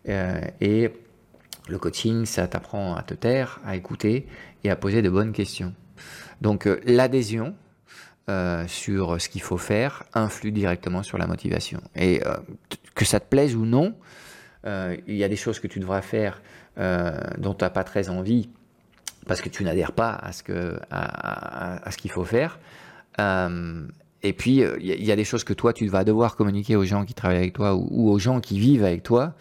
Euh, 0.09 0.41
et 0.59 0.89
le 1.69 1.77
coaching, 1.77 2.25
ça 2.25 2.47
t'apprend 2.47 2.95
à 2.95 3.03
te 3.03 3.13
taire, 3.13 3.61
à 3.65 3.77
écouter 3.77 4.27
et 4.65 4.69
à 4.69 4.75
poser 4.75 5.01
de 5.01 5.09
bonnes 5.09 5.31
questions. 5.31 5.73
Donc 6.41 6.67
l'adhésion, 6.85 7.55
sur 8.67 9.21
ce 9.21 9.29
qu'il 9.29 9.41
faut 9.41 9.57
faire 9.57 10.03
influe 10.13 10.51
directement 10.51 11.03
sur 11.03 11.17
la 11.17 11.27
motivation. 11.27 11.81
Et 11.95 12.21
que 12.95 13.05
ça 13.05 13.19
te 13.19 13.27
plaise 13.29 13.55
ou 13.55 13.65
non, 13.65 13.95
il 14.65 15.15
y 15.15 15.23
a 15.23 15.29
des 15.29 15.35
choses 15.37 15.59
que 15.59 15.67
tu 15.67 15.79
devras 15.79 16.01
faire 16.01 16.41
dont 16.77 17.53
tu 17.53 17.63
n'as 17.63 17.69
pas 17.69 17.83
très 17.85 18.09
envie 18.09 18.49
parce 19.25 19.41
que 19.41 19.49
tu 19.49 19.63
n'adhères 19.63 19.93
pas 19.93 20.11
à 20.11 20.31
ce 20.31 20.43
que 20.43 20.79
ce 20.91 21.97
qu'il 21.97 22.11
faut 22.11 22.25
faire. 22.25 22.59
Euh, 23.19 23.87
et 24.23 24.33
puis 24.33 24.57
il 24.57 24.63
euh, 24.63 24.77
y, 24.79 25.11
a 25.11 25.15
des 25.15 25.25
choses 25.25 25.43
que 25.43 25.53
toi 25.53 25.73
tu 25.73 25.87
vas 25.87 26.03
devoir 26.03 26.35
communiquer 26.35 26.75
aux 26.75 26.85
gens 26.85 27.05
qui 27.05 27.13
travaillent 27.13 27.39
avec 27.39 27.53
toi 27.53 27.75
ou, 27.75 28.09
aux 28.09 28.19
gens 28.19 28.39
qui 28.39 28.57
vivent 28.57 28.83
avec 28.83 29.03
toi, 29.03 29.33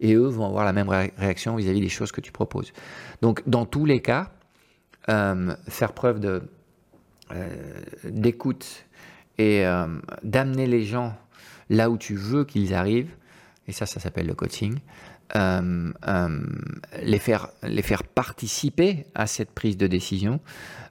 et 0.00 0.14
eux 0.14 0.28
vont 0.28 0.46
avoir 0.46 0.64
la 0.64 0.72
même 0.72 0.88
réaction 0.88 1.56
vis-à-vis 1.56 1.80
des 1.80 1.88
choses 1.88 2.12
que 2.12 2.20
tu 2.20 2.32
proposes. 2.32 2.72
Donc 3.20 3.42
dans 3.46 3.66
tous 3.66 3.84
les 3.84 4.00
cas, 4.00 4.30
euh, 5.08 5.54
faire 5.68 5.92
preuve 5.92 6.20
de 6.20 6.42
d'écoute 8.04 8.86
et 9.36 9.62
d'amener 10.22 10.66
les 10.66 10.82
gens 10.82 11.14
là 11.68 11.90
où 11.90 11.98
tu 11.98 12.14
veux 12.14 12.46
qu'ils 12.46 12.72
arrivent, 12.72 13.14
et 13.66 13.72
ça, 13.72 13.84
ça 13.84 14.00
s'appelle 14.00 14.26
le 14.26 14.32
coaching. 14.32 14.78
Euh, 15.36 15.92
euh, 16.06 16.40
les, 17.02 17.18
faire, 17.18 17.48
les 17.62 17.82
faire 17.82 18.02
participer 18.02 19.04
à 19.14 19.26
cette 19.26 19.50
prise 19.50 19.76
de 19.76 19.86
décision, 19.86 20.40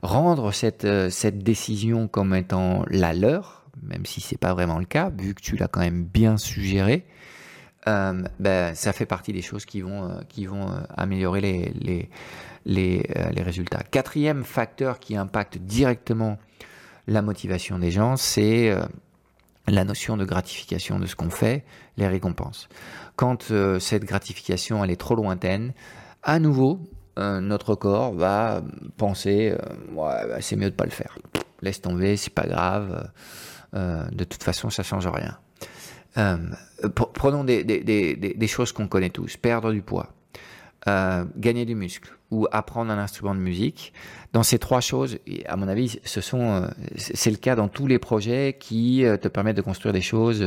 rendre 0.03 0.51
cette, 0.51 0.85
euh, 0.85 1.09
cette 1.09 1.39
décision 1.39 2.07
comme 2.07 2.35
étant 2.35 2.85
la 2.89 3.13
leur, 3.13 3.65
même 3.81 4.05
si 4.05 4.21
c'est 4.21 4.37
pas 4.37 4.53
vraiment 4.53 4.77
le 4.77 4.85
cas, 4.85 5.09
vu 5.17 5.33
que 5.33 5.41
tu 5.41 5.55
l'as 5.55 5.67
quand 5.67 5.79
même 5.79 6.03
bien 6.03 6.37
suggéré, 6.37 7.05
ben, 7.85 8.75
ça 8.75 8.91
fait 8.91 9.05
partie 9.05 9.31
des 9.31 9.41
choses 9.41 9.63
qui 9.63 9.79
vont, 9.79 10.19
qui 10.27 10.45
vont 10.45 10.67
améliorer 10.97 11.39
les, 11.39 11.71
les, 11.73 12.09
les, 12.65 13.09
les, 13.31 13.41
résultats. 13.41 13.81
Quatrième 13.89 14.43
facteur 14.43 14.99
qui 14.99 15.15
impacte 15.15 15.57
directement 15.57 16.37
la 17.07 17.21
motivation 17.21 17.79
des 17.79 17.89
gens, 17.89 18.17
c'est 18.17 18.75
la 19.67 19.85
notion 19.85 20.17
de 20.17 20.25
gratification 20.25 20.99
de 20.99 21.05
ce 21.05 21.15
qu'on 21.15 21.29
fait, 21.29 21.63
les 21.97 22.07
récompenses. 22.07 22.69
Quand 23.15 23.51
euh, 23.51 23.79
cette 23.79 24.05
gratification 24.05 24.83
elle 24.83 24.91
est 24.91 24.99
trop 24.99 25.15
lointaine, 25.15 25.73
à 26.23 26.39
nouveau, 26.39 26.79
euh, 27.17 27.41
notre 27.41 27.75
corps 27.75 28.13
va 28.13 28.61
penser 28.97 29.51
euh, 29.51 29.57
bah, 29.95 30.39
c'est 30.39 30.55
mieux 30.55 30.69
de 30.69 30.75
pas 30.75 30.85
le 30.85 30.91
faire. 30.91 31.17
Laisse 31.61 31.81
tomber, 31.81 32.17
c'est 32.17 32.33
pas 32.33 32.45
grave. 32.45 33.09
de 33.73 34.23
toute 34.23 34.43
façon, 34.43 34.69
ça 34.69 34.83
change 34.83 35.07
rien. 35.07 35.39
prenons 37.13 37.43
des 37.43 38.47
choses 38.47 38.71
qu'on 38.71 38.87
connaît 38.87 39.09
tous. 39.09 39.37
Perdre 39.37 39.71
du 39.71 39.81
poids, 39.81 40.13
gagner 40.85 41.65
du 41.65 41.73
muscle 41.73 42.13
ou 42.29 42.45
apprendre 42.51 42.91
un 42.91 42.99
instrument 42.99 43.33
de 43.33 43.39
musique. 43.39 43.91
Dans 44.33 44.43
ces 44.43 44.59
trois 44.59 44.81
choses, 44.81 45.17
à 45.47 45.55
mon 45.55 45.67
avis, 45.67 45.99
ce 46.03 46.21
sont, 46.21 46.69
c'est 46.95 47.31
le 47.31 47.37
cas 47.37 47.55
dans 47.55 47.69
tous 47.69 47.87
les 47.87 47.97
projets 47.97 48.55
qui 48.59 49.03
te 49.19 49.27
permettent 49.27 49.57
de 49.57 49.63
construire 49.63 49.93
des 49.93 50.01
choses 50.01 50.45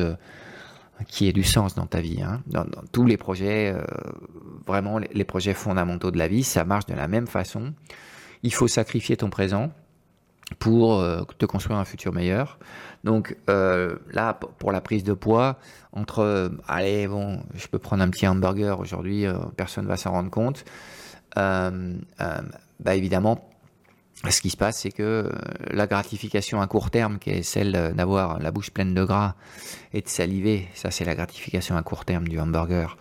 qui 1.07 1.29
ait 1.29 1.33
du 1.33 1.45
sens 1.45 1.75
dans 1.75 1.87
ta 1.87 2.01
vie. 2.01 2.23
Hein. 2.23 2.43
Dans, 2.47 2.65
tous 2.93 3.05
les 3.05 3.17
projets, 3.17 3.73
euh, 3.75 3.83
vraiment 4.67 4.99
les, 4.99 5.25
projets 5.25 5.55
fondamentaux 5.55 6.11
de 6.11 6.19
la 6.19 6.29
vie, 6.29 6.43
ça 6.43 6.65
marche 6.65 6.87
de 6.87 6.95
la 6.95 7.09
même 7.09 7.27
façon. 7.27 7.73
Il 8.43 8.53
faut 8.53 8.69
sacrifier 8.69 9.17
ton 9.17 9.31
présent 9.31 9.71
pour 10.59 11.01
euh, 11.01 11.23
te 11.39 11.47
construire 11.47 11.79
un 11.79 11.85
futur 11.85 12.13
meilleur. 12.13 12.59
Donc 13.05 13.37
euh, 13.49 13.97
là, 14.13 14.35
pour 14.35 14.73
la 14.73 14.81
prise 14.81 15.05
de 15.05 15.13
poids, 15.13 15.59
entre 15.93 16.51
allez 16.67 17.07
bon, 17.07 17.43
je 17.55 17.67
peux 17.69 17.79
prendre 17.79 18.03
un 18.03 18.11
petit 18.11 18.27
hamburger 18.27 18.81
aujourd'hui, 18.81 19.27
personne 19.57 19.87
va 19.87 19.97
s'en 19.97 20.11
rendre 20.11 20.31
compte. 20.31 20.65
bah 21.37 22.97
évidemment, 22.97 23.50
ce 24.29 24.43
qui 24.43 24.51
se 24.51 24.57
passe, 24.57 24.81
c'est 24.81 24.91
que 24.91 25.03
euh, 25.03 25.31
la 25.71 25.87
gratification 25.87 26.61
à 26.61 26.67
court 26.67 26.91
terme, 26.91 27.19
qui 27.19 27.31
est 27.31 27.43
celle 27.43 27.95
d'avoir 27.95 28.39
la 28.39 28.51
bouche 28.51 28.71
pleine 28.71 28.95
de 28.95 29.03
gras 29.03 29.35
et 29.95 30.03
de 30.03 30.09
saliver, 30.09 30.69
ça 30.75 30.91
c'est 30.91 31.05
la 31.05 31.15
gratification 31.15 31.77
à 31.77 31.83
court 31.83 32.05
terme 32.05 32.29
du 32.29 32.39
hamburger, 32.39 32.99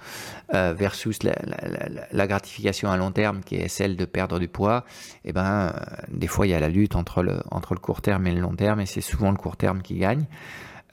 euh, 0.53 0.73
versus 0.73 1.19
la, 1.23 2.27
gratification 2.27 2.89
à 2.89 2.95
long 2.95 3.11
terme, 3.11 3.41
qui 3.43 3.55
est 3.55 3.67
celle 3.67 3.97
de 3.97 4.05
perdre 4.05 4.39
du 4.39 4.47
poids, 4.47 4.85
et 5.25 5.29
eh 5.29 5.33
ben 5.33 5.45
euh, 5.45 5.71
des 6.07 6.27
fois 6.27 6.47
il 6.47 6.51
y 6.51 6.53
a 6.53 6.59
la 6.59 6.69
lutte 6.69 6.95
entre 6.95 7.21
le, 7.21 7.41
court 7.81 8.01
terme 8.01 8.25
et 8.27 8.33
le 8.33 8.39
long 8.39 8.55
terme, 8.55 8.79
et 8.79 8.85
c'est 8.85 9.01
souvent 9.01 9.31
le 9.31 9.38
court 9.38 9.57
terme 9.57 9.81
qui 9.81 9.95
gagne. 9.95 10.25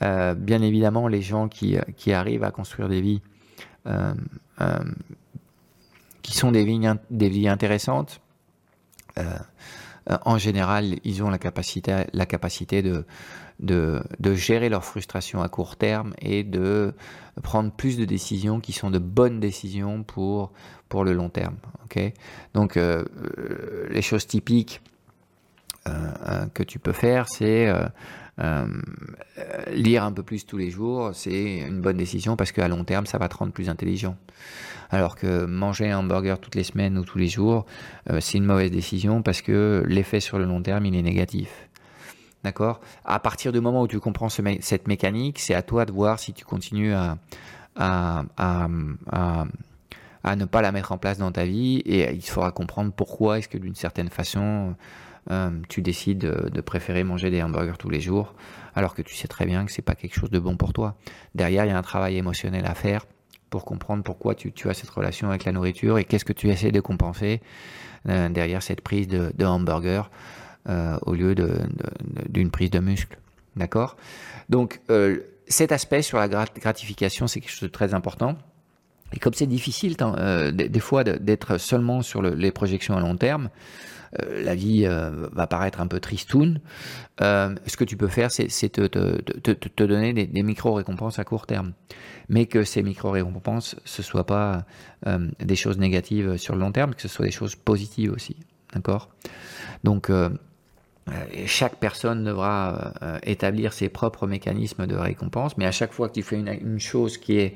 bien 0.01 0.63
évidemment, 0.63 1.07
les 1.07 1.23
gens 1.23 1.49
qui, 1.49 1.79
arrivent 2.13 2.45
à 2.45 2.51
construire 2.51 2.89
des 2.89 3.01
vies 3.01 3.23
qui 6.27 6.37
sont 6.37 6.51
des 6.51 6.65
vies, 6.65 7.49
intéressantes, 7.49 8.21
euh, 9.19 9.39
en 10.25 10.39
général, 10.39 10.97
ils 11.05 11.23
ont 11.23 11.31
la 11.31 11.39
capacité, 11.39 12.05
la 12.13 12.27
capacité 12.27 12.83
de, 12.83 13.05
de, 13.61 14.03
de, 14.21 14.35
gérer 14.35 14.69
leur 14.69 14.85
frustration 14.85 15.43
à 15.43 15.49
court 15.49 15.77
terme 15.77 16.15
et 16.21 16.45
de 16.45 16.95
prendre 17.43 17.73
plus 17.73 17.97
de 17.97 18.05
décisions 18.05 18.61
qui 18.61 18.73
sont 18.73 18.91
de 18.91 18.99
bonnes 18.99 19.41
décisions 19.41 20.03
pour, 20.03 20.53
pour 20.89 21.05
le 21.05 21.13
long 21.13 21.29
terme. 21.29 21.57
Okay 21.85 22.15
Donc, 22.55 22.77
euh, 22.77 23.05
euh, 23.39 23.89
les 23.91 24.03
choses 24.03 24.27
typiques 24.27 24.81
que 26.55 26.63
tu 26.63 26.79
peux 26.79 26.93
faire, 26.93 27.29
c'est 27.29 27.73
lire 29.73 30.05
un 30.05 30.13
peu 30.13 30.23
plus 30.23 30.47
tous 30.47 30.57
les 30.57 30.71
jours, 30.71 31.11
c'est 31.15 31.59
une 31.59 31.81
bonne 31.81 31.97
décision 31.97 32.37
parce 32.37 32.53
qu'à 32.53 32.69
long 32.69 32.85
terme, 32.85 33.07
ça 33.07 33.19
va 33.19 33.29
te 33.29 33.37
rendre 33.37 33.53
plus 33.53 33.69
intelligent. 33.69 34.17
Alors 34.91 35.17
que 35.17 35.45
manger 35.47 35.91
un 35.91 35.99
hamburger 35.99 36.39
toutes 36.39 36.55
les 36.55 36.65
semaines 36.65 36.97
ou 36.99 37.05
tous 37.05 37.19
les 37.19 37.29
jours, 37.29 37.67
euh, 38.11 38.21
c'est 38.21 38.39
une 38.39 38.45
mauvaise 38.45 38.71
décision 38.71 39.23
parce 39.23 39.43
que 39.43 39.85
l'effet 39.87 40.21
sur 40.21 40.39
le 40.39 40.45
long 40.45 40.63
terme, 40.63 40.87
il 40.87 40.95
est 40.95 41.03
négatif. 41.03 41.69
D'accord? 42.45 42.81
À 43.05 43.19
partir 43.19 43.53
du 43.53 43.61
moment 43.61 43.83
où 43.83 43.89
tu 43.89 43.99
comprends 43.99 44.29
cette 44.29 44.87
mécanique, 44.87 45.41
c'est 45.41 45.55
à 45.55 45.63
toi 45.63 45.85
de 45.85 45.91
voir 45.91 46.21
si 46.21 46.33
tu 46.33 46.45
continues 46.45 46.95
à, 46.95 47.17
ne 50.37 50.45
pas 50.45 50.63
la 50.63 50.71
mettre 50.71 50.93
en 50.93 50.99
place 50.99 51.19
dans 51.19 51.33
ta 51.33 51.45
vie 51.45 51.79
et 51.79 52.13
il 52.15 52.23
faudra 52.23 52.53
comprendre 52.53 52.93
pourquoi 52.93 53.39
est-ce 53.39 53.49
que 53.49 53.59
d'une 53.59 53.75
certaine 53.75 54.11
façon 54.11 54.77
euh, 55.31 55.51
tu 55.69 55.83
décides 55.83 56.21
de 56.21 56.61
préférer 56.61 57.05
manger 57.05 57.31
des 57.31 57.43
hamburgers 57.43 57.79
tous 57.79 57.91
les 57.91 58.01
jours 58.01 58.35
alors 58.77 58.95
que 58.95 59.03
tu 59.03 59.15
sais 59.15 59.27
très 59.27 59.47
bien 59.47 59.65
que 59.65 59.73
c'est 59.73 59.83
pas 59.83 59.95
quelque 59.95 60.15
chose 60.15 60.31
de 60.31 60.39
bon 60.39 60.57
pour 60.57 60.73
toi. 60.73 60.97
Derrière, 61.35 61.65
il 61.65 61.69
y 61.69 61.73
a 61.73 61.79
un 61.79 61.83
travail 61.83 62.17
émotionnel 62.17 62.67
à 62.67 62.75
faire 62.75 63.07
pour 63.51 63.65
comprendre 63.65 64.03
pourquoi 64.03 64.35
tu, 64.35 64.53
as 64.69 64.75
cette 64.75 64.91
relation 64.91 65.31
avec 65.31 65.45
la 65.45 65.53
nourriture 65.53 65.99
et 65.99 66.05
qu'est-ce 66.05 66.25
que 66.25 66.35
tu 66.35 66.51
essaies 66.51 66.73
de 66.73 66.81
compenser 66.81 67.41
euh, 68.09 68.29
derrière 68.29 68.63
cette 68.63 68.83
prise 68.83 69.09
de, 69.09 69.45
hamburger 69.45 70.11
euh, 70.69 70.99
au 71.03 71.15
lieu 71.15 71.35
d'une 72.29 72.51
prise 72.51 72.71
de 72.71 72.81
muscle. 72.81 73.19
D'accord? 73.57 73.97
Donc, 74.51 74.81
euh, 74.91 75.21
cet 75.49 75.73
aspect 75.73 76.03
sur 76.03 76.19
la 76.19 76.29
gratification, 76.29 77.27
c'est 77.27 77.41
quelque 77.41 77.53
chose 77.53 77.63
de 77.63 77.69
très 77.69 77.95
important. 77.95 78.37
Et 79.13 79.19
comme 79.19 79.35
c'est 79.35 79.47
difficile 79.47 79.97
des, 80.53 80.81
fois 80.81 81.05
d'être 81.05 81.59
seulement 81.59 82.03
sur 82.03 82.23
les 82.23 82.51
projections 82.51 82.97
à 82.97 83.01
long 83.01 83.17
terme, 83.17 83.51
la 84.29 84.55
vie 84.55 84.85
va 84.85 85.47
paraître 85.47 85.81
un 85.81 85.87
peu 85.87 86.01
tristoun. 86.01 86.61
ce 87.21 87.77
que 87.77 87.85
tu 87.85 87.97
peux 87.97 88.09
faire, 88.09 88.31
c'est 88.31 88.69
te, 88.69 89.85
donner 89.85 90.13
des, 90.13 90.43
micro-récompenses 90.43 91.19
à 91.19 91.25
court 91.25 91.47
terme 91.47 91.73
mais 92.29 92.47
que 92.47 92.65
ces 92.65 92.83
micro-récompenses, 92.83 93.77
ce 93.85 94.03
ne 94.03 94.05
soient 94.05 94.27
pas 94.27 94.65
euh, 95.07 95.29
des 95.41 95.57
choses 95.57 95.79
négatives 95.79 96.37
sur 96.37 96.55
le 96.55 96.61
long 96.61 96.73
terme, 96.73 96.95
que 96.95 97.03
ce 97.03 97.09
soit 97.09 97.25
des 97.25 97.33
choses 97.33 97.55
positives 97.55 98.13
aussi. 98.13 98.37
D'accord? 98.73 99.11
Donc, 99.85 100.11
euh, 100.11 100.31
euh, 100.31 100.37
chaque 101.47 101.77
personne 101.77 102.25
devra 102.25 102.93
établir 103.23 103.73
ses 103.73 103.89
propres 103.89 104.27
mécanismes 104.27 104.87
de 104.87 104.97
récompense, 104.97 105.57
mais 105.57 105.65
à 105.65 105.71
chaque 105.71 105.93
fois 105.93 106.09
que 106.09 106.15
tu 106.15 106.23
fais 106.23 106.37
une, 106.37 106.81
chose 106.81 107.17
qui 107.17 107.39
est 107.39 107.55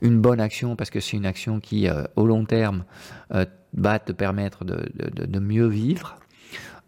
une 0.00 0.20
bonne 0.20 0.40
action, 0.40 0.74
parce 0.74 0.88
que 0.88 1.00
c'est 1.00 1.16
une 1.16 1.26
action 1.26 1.60
qui, 1.60 1.86
au 2.16 2.26
long 2.26 2.46
terme, 2.46 2.84
va 3.74 3.98
te 3.98 4.12
permettre 4.12 4.64
de 4.64 5.38
mieux 5.38 5.66
vivre, 5.66 6.18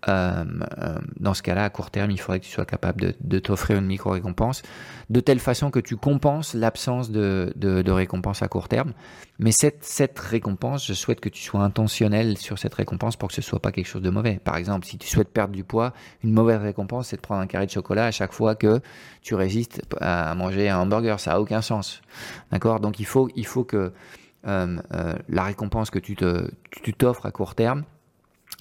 euh, 0.08 0.44
euh, 0.78 0.98
dans 1.18 1.34
ce 1.34 1.42
cas-là, 1.42 1.64
à 1.64 1.70
court 1.70 1.90
terme, 1.90 2.10
il 2.10 2.18
faudrait 2.18 2.40
que 2.40 2.46
tu 2.46 2.50
sois 2.50 2.64
capable 2.64 3.14
de, 3.20 3.38
t'offrir 3.38 3.78
une 3.78 3.86
micro-récompense, 3.86 4.62
de 5.10 5.20
telle 5.20 5.40
façon 5.40 5.70
que 5.70 5.78
tu 5.78 5.96
compenses 5.96 6.54
l'absence 6.54 7.10
de, 7.10 7.90
récompense 7.90 8.42
à 8.42 8.48
court 8.48 8.68
terme. 8.68 8.92
Mais 9.38 9.52
cette, 9.52 10.18
récompense, 10.18 10.86
je 10.86 10.94
souhaite 10.94 11.20
que 11.20 11.28
tu 11.28 11.42
sois 11.42 11.60
intentionnel 11.60 12.38
sur 12.38 12.58
cette 12.58 12.74
récompense 12.74 13.16
pour 13.16 13.28
que 13.28 13.34
ce 13.34 13.42
soit 13.42 13.60
pas 13.60 13.72
quelque 13.72 13.88
chose 13.88 14.02
de 14.02 14.10
mauvais. 14.10 14.40
Par 14.42 14.56
exemple, 14.56 14.86
si 14.86 14.98
tu 14.98 15.08
souhaites 15.08 15.32
perdre 15.32 15.54
du 15.54 15.64
poids, 15.64 15.92
une 16.22 16.32
mauvaise 16.32 16.60
récompense, 16.60 17.08
c'est 17.08 17.16
de 17.16 17.22
prendre 17.22 17.42
un 17.42 17.46
carré 17.46 17.66
de 17.66 17.70
chocolat 17.70 18.06
à 18.06 18.10
chaque 18.10 18.32
fois 18.32 18.54
que 18.54 18.80
tu 19.22 19.34
résistes 19.34 19.82
à 20.00 20.34
manger 20.34 20.68
un 20.68 20.78
hamburger. 20.78 21.20
Ça 21.20 21.34
a 21.34 21.40
aucun 21.40 21.62
sens. 21.62 22.02
D'accord? 22.52 22.80
Donc 22.80 23.00
il 23.00 23.06
faut, 23.06 23.28
il 23.34 23.46
faut 23.46 23.64
que 23.64 23.92
euh, 24.46 24.76
la 25.28 25.44
récompense 25.44 25.90
que 25.90 25.98
tu 25.98 26.14
t'offres 26.94 27.26
à 27.26 27.30
court 27.30 27.54
terme, 27.54 27.84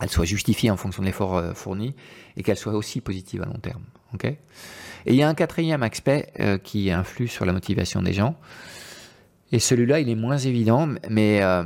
elle 0.01 0.10
soit 0.10 0.25
justifiée 0.25 0.72
en 0.72 0.77
fonction 0.77 1.01
de 1.01 1.08
l'effort 1.08 1.38
euh, 1.38 1.53
fourni 1.53 1.96
et 2.38 2.44
qu'elle 2.44 2.58
soit 2.58 2.74
aussi 2.74 3.01
positive 3.01 3.41
à 3.41 3.46
long 3.46 3.60
terme. 3.60 3.84
et 4.24 4.38
il 5.06 5.15
y 5.15 5.24
a 5.24 5.29
un 5.29 5.34
quatrième 5.34 5.84
aspect 5.84 6.32
euh, 6.39 6.58
qui 6.58 6.91
influe 6.91 7.27
sur 7.27 7.46
la 7.46 7.53
motivation 7.53 8.01
des 8.01 8.13
gens. 8.13 8.36
Et 9.51 9.60
celui-là, 9.60 10.00
il 10.00 10.10
est 10.10 10.15
moins 10.15 10.38
évident, 10.38 10.88
mais 11.10 11.41
euh, 11.41 11.63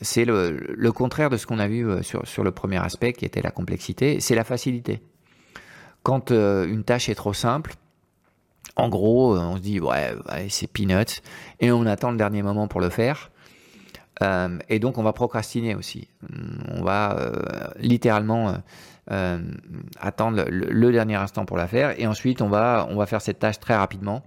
c'est 0.00 0.24
le, 0.24 0.90
contraire 0.92 1.28
de 1.28 1.36
ce 1.36 1.44
qu'on 1.44 1.58
a 1.58 1.66
vu 1.66 1.84
sur, 2.04 2.26
sur, 2.26 2.44
le 2.44 2.52
premier 2.52 2.78
aspect, 2.78 3.12
qui 3.12 3.24
était 3.24 3.42
la 3.42 3.50
complexité, 3.50 4.20
c'est 4.20 4.36
la 4.36 4.44
facilité. 4.44 5.02
quand 6.04 6.30
une 6.30 6.84
tâche 6.84 7.08
est 7.08 7.16
trop 7.16 7.32
simple, 7.32 7.74
en 8.76 8.88
gros, 8.88 9.36
on 9.36 9.56
se 9.56 9.60
dit 9.60 9.80
ouais, 9.80 10.14
c'est 10.48 10.68
peanuts 10.68 11.20
et 11.58 11.72
on 11.72 11.84
attend 11.84 12.12
le 12.12 12.16
dernier 12.16 12.42
moment 12.42 12.68
pour 12.68 12.80
le 12.80 12.90
faire. 12.90 13.31
Et 14.68 14.78
donc 14.78 14.98
on 14.98 15.02
va 15.02 15.12
procrastiner 15.12 15.74
aussi. 15.74 16.08
On 16.68 16.82
va 16.82 17.32
littéralement 17.78 18.54
attendre 19.98 20.44
le, 20.48 20.92
dernier 20.92 21.16
instant 21.16 21.44
pour 21.44 21.56
la 21.56 21.66
faire 21.66 21.98
et 21.98 22.06
ensuite 22.06 22.40
on 22.40 22.48
va, 22.48 22.86
on 22.90 22.96
va 22.96 23.06
faire 23.06 23.20
cette 23.20 23.40
tâche 23.40 23.58
très 23.58 23.74
rapidement. 23.74 24.22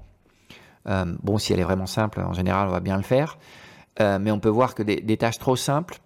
bon, 0.85 1.37
si 1.37 1.53
elle 1.53 1.59
est 1.59 1.63
vraiment 1.63 1.85
simple, 1.85 2.19
en 2.19 2.33
général, 2.33 2.67
on 2.67 2.71
va 2.71 2.81
bien 2.81 2.97
le 2.97 3.03
faire. 3.03 3.37
mais 3.99 4.31
on 4.31 4.39
peut 4.39 4.49
voir 4.49 4.75
que 4.75 4.83
des 4.83 5.17
tâches 5.17 5.39
trop 5.39 5.55
simples, 5.55 5.99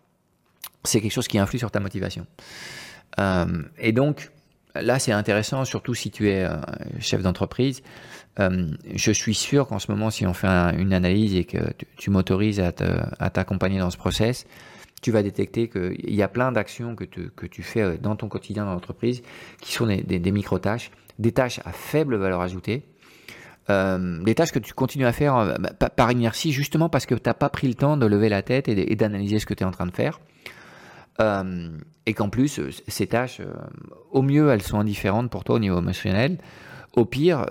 c'est 0.84 1.02
quelque 1.02 1.12
chose 1.12 1.28
qui 1.28 1.40
influe 1.40 1.60
sur 1.60 1.72
ta 1.72 1.80
motivation. 1.80 2.26
Euh, 3.20 3.64
et 3.78 3.92
donc, 3.92 4.32
là, 4.82 5.00
c'est 5.00 5.12
intéressant, 5.12 5.66
surtout 5.66 5.94
si 5.94 6.12
tu 6.12 6.30
es 6.30 6.44
euh, 6.44 6.56
chef 7.00 7.22
d'entreprise. 7.22 7.82
Euh, 8.40 8.68
je 8.94 9.12
suis 9.12 9.34
sûr 9.34 9.68
qu'en 9.68 9.80
ce 9.80 9.92
moment, 9.92 10.10
si 10.10 10.26
on 10.26 10.34
fait 10.34 10.48
une 10.48 10.94
analyse 10.94 11.36
et 11.36 11.46
que 11.46 11.58
tu, 11.98 12.10
m'autorises 12.10 12.60
à, 12.60 12.72
t'accompagner 13.30 13.80
dans 13.80 13.90
ce 13.90 13.98
process, 13.98 14.46
tu 15.02 15.12
vas 15.12 15.24
détecter 15.24 15.70
qu'il 15.70 16.14
y 16.14 16.22
a 16.22 16.28
plein 16.28 16.52
d'actions 16.52 16.96
que, 16.96 17.06
tu 17.06 17.64
fais 17.64 17.98
dans 17.98 18.16
ton 18.16 18.28
quotidien 18.28 18.66
dans 18.66 18.74
l'entreprise 18.74 19.24
qui 19.62 19.74
sont 19.74 19.88
des, 19.88 20.02
des, 20.04 20.32
micro-tâches, 20.32 20.92
des 21.18 21.32
tâches 21.32 21.60
à 21.66 21.72
faible 21.72 22.16
valeur 22.16 22.42
ajoutée, 22.42 22.84
des 23.68 24.36
tâches 24.36 24.52
que 24.52 24.60
tu 24.60 24.74
continues 24.74 25.06
à 25.06 25.12
faire 25.12 25.58
bah, 25.60 25.90
par 25.90 26.12
inertie 26.12 26.52
justement 26.52 26.90
parce 26.90 27.06
que 27.06 27.16
tu 27.16 27.22
n'as 27.26 27.34
pas 27.34 27.50
pris 27.50 27.68
le 27.68 27.76
temps 27.76 27.98
de 27.98 28.06
lever 28.06 28.30
la 28.30 28.42
tête 28.42 28.68
et 28.68 28.96
d'analyser 28.96 29.40
ce 29.40 29.46
que 29.46 29.54
tu 29.54 29.64
es 29.64 29.66
en 29.66 29.72
train 29.72 29.86
de 29.86 29.96
faire. 29.96 30.20
Euh, 31.20 31.70
et 32.06 32.14
qu'en 32.14 32.30
plus, 32.30 32.60
euh, 32.60 32.70
ces 32.88 33.08
tâches, 33.08 33.40
euh, 33.42 33.54
au 34.12 34.22
mieux, 34.22 34.50
elles 34.50 34.62
sont 34.62 34.80
indifférentes 34.80 35.30
pour 35.30 35.44
toi 35.44 35.56
au 35.56 35.60
niveau 35.60 35.78
émotionnel. 35.78 36.38
Au 36.94 37.06
pire, 37.06 37.46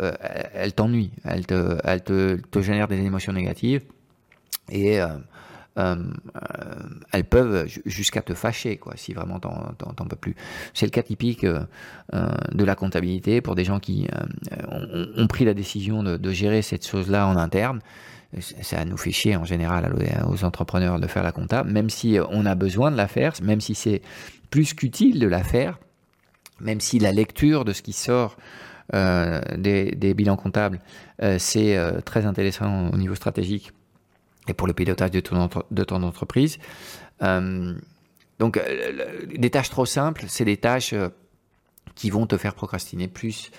elles 0.53 0.73
t'ennuient, 0.75 1.13
elles, 1.25 1.47
te, 1.47 2.61
génèrent 2.61 2.89
des 2.89 2.99
émotions 2.99 3.33
négatives 3.33 3.83
et 4.69 4.99
elles 5.77 7.25
peuvent 7.31 7.69
jusqu'à 7.87 8.21
te 8.21 8.35
fâcher, 8.35 8.79
quoi, 8.79 8.95
si 8.97 9.15
vraiment 9.15 9.39
t'en 9.39 10.05
peux 10.11 10.17
plus. 10.17 10.35
C'est 10.75 10.87
le 10.87 10.91
cas 10.91 11.05
typique 11.05 11.47
de 11.47 12.65
la 12.65 12.75
comptabilité 12.75 13.41
pour 13.41 13.55
des 13.55 13.63
gens 13.63 13.79
qui 13.79 14.09
ont, 15.17 15.27
pris 15.29 15.45
la 15.45 15.55
décision 15.55 16.03
de 16.03 16.31
gérer 16.33 16.61
cette 16.61 16.85
chose-là 16.85 17.29
en 17.29 17.37
interne 17.37 17.79
ça 18.41 18.85
nous 18.85 18.97
fait 18.97 19.11
chier 19.11 19.37
en 19.37 19.45
général 19.45 19.95
aux 20.29 20.45
entrepreneurs 20.45 21.01
de 21.01 21.07
faire 21.07 21.23
la 21.23 21.33
compta, 21.33 21.65
même 21.65 21.89
si 21.89 22.19
on 22.31 22.45
a 22.45 22.55
besoin 22.55 22.91
de 22.91 22.97
la 22.97 23.09
faire, 23.09 23.33
même 23.43 23.61
si 23.61 23.75
c'est 23.75 24.03
plus 24.51 24.75
qu'utile 24.75 25.19
de 25.19 25.27
la 25.27 25.43
faire, 25.43 25.79
même 26.61 26.81
si 26.81 26.99
la 26.99 27.13
lecture 27.13 27.65
de 27.65 27.73
ce 27.73 27.83
qui 27.83 27.93
sort 27.93 28.37
euh, 28.95 29.41
des, 29.57 30.15
bilans 30.15 30.37
comptables, 30.37 30.81
euh, 31.23 31.39
c'est 31.39 31.77
euh, 31.77 32.01
très 32.01 32.27
intéressant 32.27 32.91
au 32.91 32.97
niveau 32.97 33.15
stratégique 33.15 33.73
et 34.49 34.55
pour 34.55 34.67
le 34.67 34.73
pilotage 34.73 35.11
de 35.11 35.21
ton 35.21 36.03
entreprise. 36.03 36.59
donc, 37.21 38.61
des 39.37 39.51
tâches 39.51 39.69
trop 39.69 39.85
simples, 39.85 40.25
c'est 40.29 40.47
des 40.47 40.57
tâches 40.57 40.95
qui 41.95 42.09
vont 42.09 42.27
te 42.27 42.39
faire 42.39 42.55
procrastiner 42.55 43.09
plus 43.09 43.51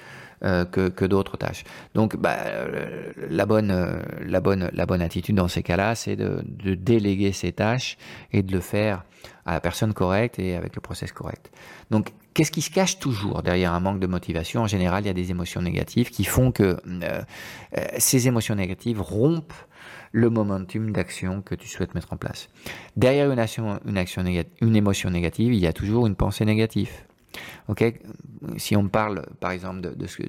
euh, 0.43 0.63
que, 0.63 0.87
que 0.87 1.03
d'autres 1.03 1.35
tâches. 1.35 1.65
Donc, 1.95 2.15
bah, 2.15 2.37
euh, 2.45 3.11
la, 3.29 3.45
bonne, 3.45 3.71
euh, 3.71 3.99
la, 4.25 4.39
bonne, 4.39 4.69
la 4.71 4.85
bonne 4.85 5.01
attitude 5.01 5.35
dans 5.35 5.49
ces 5.49 5.63
cas-là, 5.63 5.95
c'est 5.95 6.15
de, 6.15 6.41
de, 6.45 6.75
déléguer 6.75 7.33
ces 7.33 7.51
tâches 7.51 7.97
et 8.31 8.41
de 8.41 8.53
le 8.53 8.61
faire 8.61 9.03
à 9.45 9.53
la 9.53 9.59
personne 9.59 9.93
correcte 9.93 10.39
et 10.39 10.55
avec 10.55 10.75
le 10.75 10.81
process 10.81 11.11
correct. 11.11 11.51
Donc, 11.91 12.13
qu'est-ce 12.33 12.51
qui 12.51 12.61
se 12.61 12.71
cache 12.71 12.99
toujours 12.99 13.43
derrière 13.43 13.73
un 13.73 13.81
manque 13.81 13.99
de 13.99 14.07
motivation? 14.07 14.61
En 14.61 14.67
général, 14.67 15.03
il 15.03 15.07
y 15.07 15.09
a 15.09 15.13
des 15.13 15.29
émotions 15.29 15.61
négatives 15.61 16.09
qui 16.09 16.23
font 16.23 16.53
que 16.53 16.77
ces 17.97 18.29
émotions 18.29 18.55
négatives 18.55 19.01
rompent 19.01 19.53
le 20.13 20.29
momentum 20.29 20.91
d'action 20.91 21.41
que 21.41 21.55
tu 21.55 21.67
souhaites 21.67 21.95
mettre 21.95 22.13
en 22.13 22.17
place. 22.17 22.49
Derrière 22.95 23.29
une, 23.29 23.39
action, 23.39 23.79
une, 23.85 23.97
action 23.97 24.23
une 24.61 24.75
émotion 24.75 25.09
négative, 25.09 25.53
il 25.53 25.59
y 25.59 25.67
a 25.67 25.73
toujours 25.73 26.07
une 26.07 26.15
pensée 26.15 26.45
négative. 26.45 26.91
Ok, 27.67 27.83
si 28.57 28.75
on 28.75 28.87
parle 28.87 29.25
par 29.39 29.51
exemple 29.51 29.81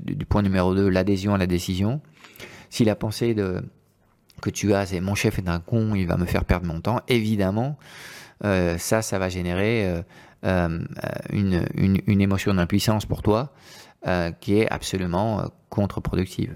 du 0.02 0.26
point 0.26 0.42
numéro 0.42 0.74
2, 0.74 0.88
l'adhésion 0.88 1.34
à 1.34 1.38
la 1.38 1.46
décision, 1.46 2.00
si 2.68 2.84
la 2.84 2.94
pensée 2.94 3.34
que 3.34 4.50
tu 4.50 4.74
as 4.74 4.86
c'est 4.86 5.00
mon 5.00 5.14
chef 5.14 5.38
est 5.38 5.48
un 5.48 5.60
con, 5.60 5.94
il 5.94 6.06
va 6.06 6.16
me 6.16 6.26
faire 6.26 6.44
perdre 6.44 6.66
mon 6.66 6.80
temps, 6.80 7.00
évidemment, 7.08 7.78
euh, 8.44 8.78
ça, 8.78 9.02
ça 9.02 9.18
va 9.18 9.28
générer 9.28 9.86
euh, 9.86 10.02
euh, 10.44 10.78
une, 11.30 11.64
une, 11.74 12.20
émotion 12.20 12.54
d'impuissance 12.54 13.04
pour 13.04 13.22
toi 13.22 13.52
qui 14.40 14.58
est 14.58 14.70
absolument 14.70 15.44
contre-productive. 15.68 16.54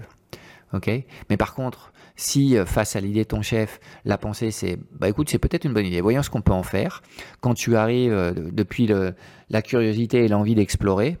Mais 1.29 1.37
par 1.37 1.53
contre, 1.53 1.93
si 2.15 2.57
euh, 2.57 2.65
face 2.65 2.95
à 2.95 3.01
l'idée 3.01 3.23
de 3.23 3.27
ton 3.29 3.41
chef, 3.41 3.79
la 4.05 4.17
pensée 4.17 4.51
c'est 4.51 4.77
bah 4.99 5.09
écoute, 5.09 5.29
c'est 5.29 5.39
peut-être 5.39 5.65
une 5.65 5.73
bonne 5.73 5.85
idée, 5.85 6.01
voyons 6.01 6.23
ce 6.23 6.29
qu'on 6.29 6.41
peut 6.41 6.53
en 6.53 6.63
faire. 6.63 7.01
Quand 7.41 7.53
tu 7.53 7.75
arrives 7.75 8.13
euh, 8.13 8.33
depuis 8.35 8.87
le, 8.87 9.13
la 9.49 9.61
curiosité 9.61 10.25
et 10.25 10.27
l'envie 10.27 10.55
d'explorer, 10.55 11.17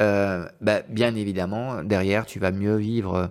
euh, 0.00 0.46
bah, 0.60 0.80
bien 0.88 1.14
évidemment, 1.14 1.84
derrière, 1.84 2.24
tu 2.24 2.38
vas 2.38 2.52
mieux 2.52 2.76
vivre 2.76 3.30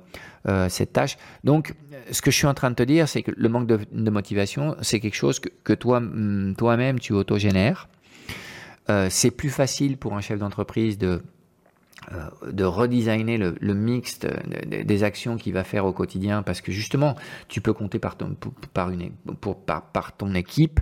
cette 0.67 0.93
tâche. 0.93 1.17
Donc, 1.43 1.76
ce 2.12 2.22
que 2.24 2.32
je 2.32 2.38
suis 2.38 2.48
en 2.48 2.56
train 2.56 2.72
de 2.72 2.76
te 2.76 2.82
dire, 2.82 3.08
c'est 3.08 3.22
que 3.22 3.32
le 3.36 3.50
manque 3.50 3.67
de, 3.67 4.10
motivation, 4.10 4.76
c'est 4.82 5.00
quelque 5.00 5.15
chose 5.15 5.39
que, 5.39 5.50
que 5.63 5.74
toi, 5.74 6.00
mm, 6.00 6.56
toi-même, 6.58 7.00
tu 7.00 7.13
autogénères. 7.13 7.88
Euh, 8.89 9.08
c'est 9.10 9.32
plus 9.32 9.50
facile 9.50 9.98
pour 9.98 10.15
un 10.15 10.22
chef 10.22 10.39
d'entreprise 10.39 10.98
de 10.98 11.22
de 12.52 12.63
redesigner 12.63 13.38
le, 13.38 13.56
le 13.60 13.74
mix 13.74 14.19
des 14.65 15.04
actions 15.04 15.38
qu'il 15.38 15.54
va 15.54 15.63
faire 15.63 15.86
au 15.86 15.93
quotidien 15.93 16.41
parce 16.41 16.62
que 16.62 16.72
justement 16.72 17.15
tu 17.48 17.62
peux 17.62 17.74
compter 17.74 18.00
par 18.00 18.17
ton, 18.17 18.36
une, 18.91 19.12
pour, 19.39 19.58
par, 19.58 20.17
ton 20.17 20.34
équipe 20.34 20.80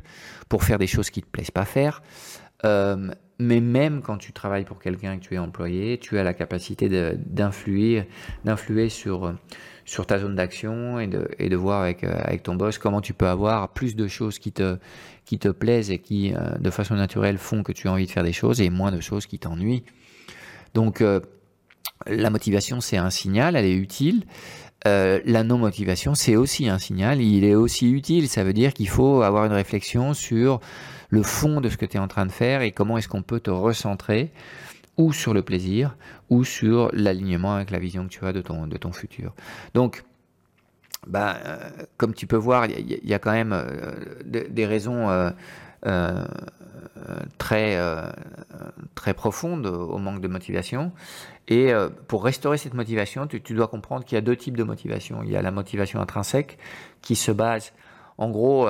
pour 0.47 0.63
faire 0.63 0.77
des 0.77 0.87
choses 0.87 1.09
qui 1.09 1.21
te 1.21 1.27
plaisent 1.27 1.51
pas 1.51 1.65
faire 1.65 2.01
euh, 2.65 3.11
mais 3.39 3.59
même 3.59 4.01
quand 4.01 4.17
tu 4.17 4.31
travailles 4.31 4.63
pour 4.63 4.79
quelqu'un 4.79 5.17
que 5.17 5.23
tu 5.23 5.35
es 5.35 5.37
employé 5.37 5.97
tu 5.97 6.17
as 6.17 6.23
la 6.23 6.33
capacité 6.33 6.87
d'influer 7.15 8.07
d'influer 8.45 8.87
sur 8.87 9.33
sur 9.87 10.05
ta 10.05 10.19
zone 10.19 10.35
d'action 10.35 10.99
et 10.99 11.07
de, 11.07 11.29
et 11.39 11.49
de 11.49 11.55
voir 11.55 11.81
avec, 11.81 12.03
euh, 12.03 12.19
avec 12.21 12.43
ton 12.43 12.55
boss 12.55 12.77
comment 12.77 13.01
tu 13.01 13.13
peux 13.13 13.27
avoir 13.27 13.69
plus 13.69 13.95
de 13.95 14.07
choses 14.07 14.37
qui 14.37 14.51
te, 14.51 14.77
qui 15.25 15.39
te 15.39 15.47
plaisent 15.47 15.89
et 15.89 15.97
qui, 15.97 16.33
euh, 16.35 16.57
de 16.59 16.69
façon 16.69 16.95
naturelle, 16.95 17.37
font 17.37 17.63
que 17.63 17.71
tu 17.71 17.87
as 17.87 17.93
envie 17.93 18.05
de 18.05 18.11
faire 18.11 18.23
des 18.25 18.33
choses 18.33 18.59
et 18.59 18.69
moins 18.69 18.91
de 18.91 18.99
choses 18.99 19.25
qui 19.25 19.39
t'ennuient. 19.39 19.83
Donc 20.77 21.01
euh, 21.01 21.21
la 22.05 22.29
motivation, 22.29 22.81
c'est 22.81 22.97
un 22.97 23.09
signal, 23.09 23.55
elle 23.55 23.65
est 23.65 23.75
utile. 23.75 24.25
Euh, 24.85 25.19
la 25.25 25.43
non-motivation, 25.43 26.13
c'est 26.13 26.35
aussi 26.35 26.69
un 26.69 26.77
signal, 26.77 27.19
il 27.19 27.43
est 27.45 27.55
aussi 27.55 27.89
utile. 27.89 28.29
Ça 28.29 28.43
veut 28.43 28.53
dire 28.53 28.73
qu'il 28.73 28.87
faut 28.87 29.23
avoir 29.23 29.45
une 29.45 29.53
réflexion 29.53 30.13
sur 30.13 30.59
le 31.09 31.23
fond 31.23 31.61
de 31.61 31.69
ce 31.69 31.77
que 31.77 31.87
tu 31.87 31.97
es 31.97 31.99
en 31.99 32.07
train 32.07 32.27
de 32.27 32.31
faire 32.31 32.61
et 32.61 32.71
comment 32.71 32.95
est-ce 32.99 33.07
qu'on 33.07 33.23
peut 33.23 33.39
te 33.39 33.49
recentrer 33.49 34.31
ou 34.97 35.13
sur 35.13 35.33
le 35.33 35.41
plaisir 35.41 35.97
ou 36.29 36.43
sur 36.43 36.91
l'alignement 36.93 37.55
avec 37.55 37.71
la 37.71 37.79
vision 37.79 38.03
que 38.03 38.09
tu 38.09 38.23
as 38.23 38.31
de 38.31 38.41
ton, 38.41 38.91
futur. 38.91 39.33
Donc, 39.73 40.03
bah, 41.07 41.39
euh, 41.43 41.57
comme 41.97 42.13
tu 42.13 42.27
peux 42.27 42.37
voir, 42.37 42.67
il 42.67 42.99
y, 43.03 43.13
a 43.15 43.19
quand 43.19 43.31
même 43.31 43.55
des 44.27 44.65
raisons 44.67 45.09
très, 47.37 47.75
euh, 47.77 48.09
très 48.95 49.13
profonde 49.13 49.65
au 49.65 49.97
manque 49.97 50.21
de 50.21 50.27
motivation. 50.27 50.91
Et 51.47 51.73
euh, 51.73 51.89
pour 52.07 52.23
restaurer 52.23 52.57
cette 52.57 52.73
motivation, 52.73 53.27
tu, 53.27 53.39
dois 53.53 53.67
comprendre 53.67 54.03
qu'il 54.03 54.15
y 54.15 54.19
a 54.19 54.21
deux 54.21 54.35
types 54.35 54.57
de 54.57 54.63
motivation. 54.63 55.21
Il 55.23 55.31
y 55.31 55.37
a 55.37 55.41
la 55.41 55.51
motivation 55.51 56.01
intrinsèque 56.01 56.57
qui 57.01 57.15
se 57.15 57.31
base 57.31 57.73
en 58.17 58.29
gros 58.29 58.67